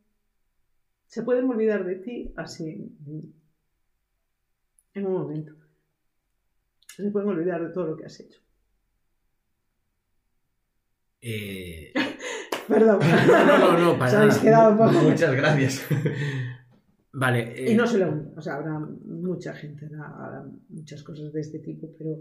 [1.07, 2.95] se pueden olvidar de ti así,
[4.93, 5.60] en un momento.
[6.95, 8.39] Se pueden olvidar de todo lo que has hecho.
[11.21, 11.93] Eh,
[12.67, 12.99] Perdón.
[13.27, 14.41] no, no, no, para nada.
[14.41, 15.85] quedado un poco- Muchas gracias.
[17.13, 17.53] Vale.
[17.67, 21.89] eh, Y no única, o sea, habrá mucha gente, habrá muchas cosas de este tipo,
[21.97, 22.19] pero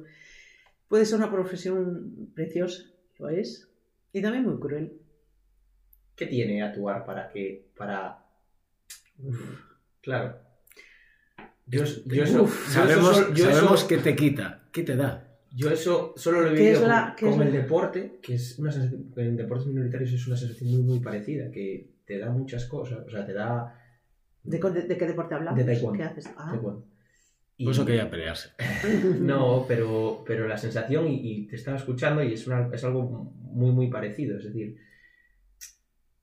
[0.88, 2.82] puede ser una profesión preciosa,
[3.18, 3.70] lo es,
[4.12, 4.92] y también muy cruel.
[6.16, 7.70] ¿Qué tiene actuar para que.
[7.76, 8.24] para.
[9.22, 9.60] Uf,
[10.02, 10.36] claro.
[11.66, 15.26] Yo, yo eso, uf, yo sabemos yo eso- sabemos qué te quita, qué te da.
[15.52, 18.70] Yo eso solo lo he ¿Qué vivido la- con, con el deporte, que es una
[18.70, 23.00] sensación, en deportes minoritarios es una sensación muy, muy parecida, que te da muchas cosas,
[23.06, 23.76] o sea, te da...
[24.42, 25.58] ¿De, de- de qué deporte hablamos?
[25.58, 25.98] De taekwondo.
[25.98, 26.30] ¿Qué haces?
[26.36, 26.48] Ah.
[26.50, 26.86] taekwondo.
[27.56, 28.50] Y- Por eso quería pelearse.
[29.20, 33.02] No, pero, pero la sensación, y, y te estaba escuchando, y es, una- es algo
[33.02, 34.38] muy, muy parecido.
[34.38, 34.76] Es decir,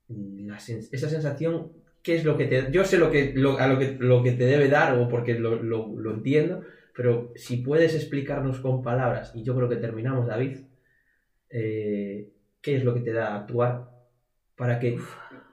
[0.08, 1.70] la sens- esa sensación,
[2.02, 2.70] ¿qué es lo que te.
[2.72, 5.34] Yo sé lo que, lo- a lo que, lo que te debe dar, o porque
[5.38, 6.62] lo, lo- lo entiendo,
[6.94, 10.58] pero si puedes explicarnos con palabras, y yo creo que terminamos, David,
[11.50, 12.30] eh,
[12.60, 13.90] ¿qué es lo que te da actuar
[14.56, 14.98] para que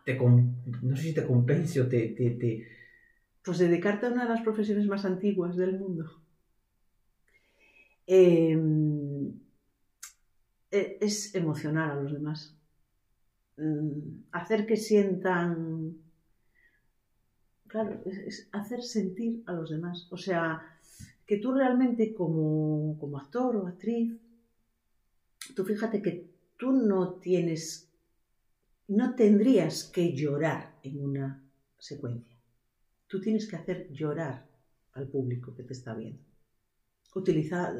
[0.05, 0.15] te.
[0.17, 2.67] No sé si te compense o te- te- te
[3.43, 6.05] Pues dedicarte a una de las profesiones más antiguas del mundo.
[8.07, 8.55] Eh,
[10.71, 12.55] e- es emocionar a los demás.
[13.57, 16.04] Mm, Hacer que sientan.
[17.67, 20.07] Claro, es, hacer sentir a los demás.
[20.11, 20.61] O sea,
[21.25, 24.13] que tú realmente como, como actor o actriz,
[25.55, 27.89] tú fíjate que tú no tienes,
[28.87, 31.43] no tendrías que llorar en una
[31.77, 32.35] secuencia
[33.07, 34.45] tú tienes que hacer llorar
[34.93, 36.21] al público que te está viendo.
[37.13, 37.73] Utiliza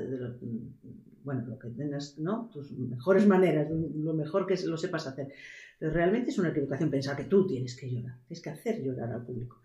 [1.24, 2.50] bueno, lo que tengas, ¿no?
[2.54, 5.34] Tus mejores maneras, lo mejor que lo sepas hacer.
[5.78, 9.12] Pero realmente es una equivocación pensar que tú tienes que llorar, tienes que hacer llorar
[9.12, 9.62] al público.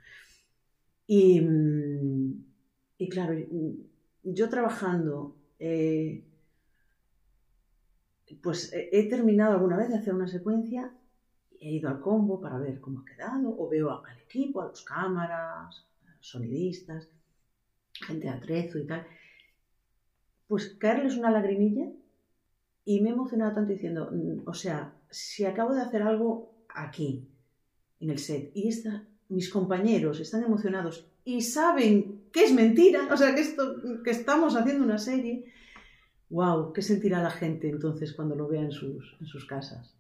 [1.13, 2.45] Y, mm,
[2.99, 3.71] y claro, mm,
[4.23, 6.23] yo trabajando, eh,
[8.41, 10.95] pues he terminado alguna vez de hacer una secuencia,
[11.59, 14.83] he ido al combo para ver cómo ha quedado, o veo al equipo, a los
[14.85, 15.85] cámaras,
[16.21, 17.09] sonidistas,
[18.07, 19.05] gente de atrezo y tal.
[20.47, 21.87] Pues caerles una lagrimilla
[22.85, 27.27] y me he emocionado tanto diciendo, "Mm, o sea, si acabo de hacer algo aquí,
[27.99, 33.16] en el set, y esta, mis compañeros están emocionados y saben que es mentira, o
[33.16, 35.45] sea, que, esto, que estamos haciendo una serie,
[36.28, 39.95] wow, ¿qué sentirá la gente entonces cuando lo vea en sus, en sus casas?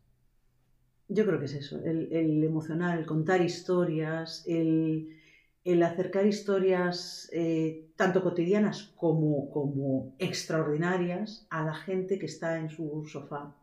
[1.08, 5.16] Yo creo que es eso, el, el emocionar, el contar historias, el,
[5.64, 12.70] el acercar historias eh, tanto cotidianas como, como extraordinarias a la gente que está en
[12.70, 13.56] su sofá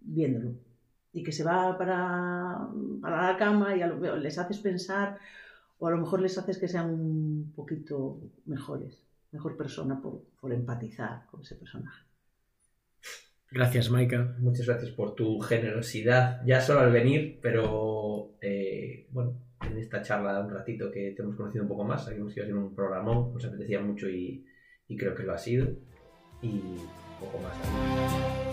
[0.00, 0.65] viéndolo
[1.16, 2.68] y que se va para,
[3.00, 5.18] para la cama y a lo- les haces pensar
[5.78, 9.02] o a lo mejor les haces que sean un poquito mejores,
[9.32, 12.02] mejor persona por, por empatizar con ese personaje.
[13.50, 14.34] Gracias, Maika.
[14.40, 20.40] Muchas gracias por tu generosidad, ya solo al venir, pero eh, bueno, en esta charla
[20.40, 22.74] un ratito que te hemos conocido un poco más, sabíamos que iba a ser un
[22.74, 24.44] programón, nos apetecía mucho y,
[24.88, 25.68] y creo que lo ha sido,
[26.42, 26.60] y
[27.20, 27.52] poco más.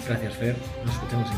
[0.08, 0.56] Gracias, Fer.
[0.86, 1.38] Nos escuchamos en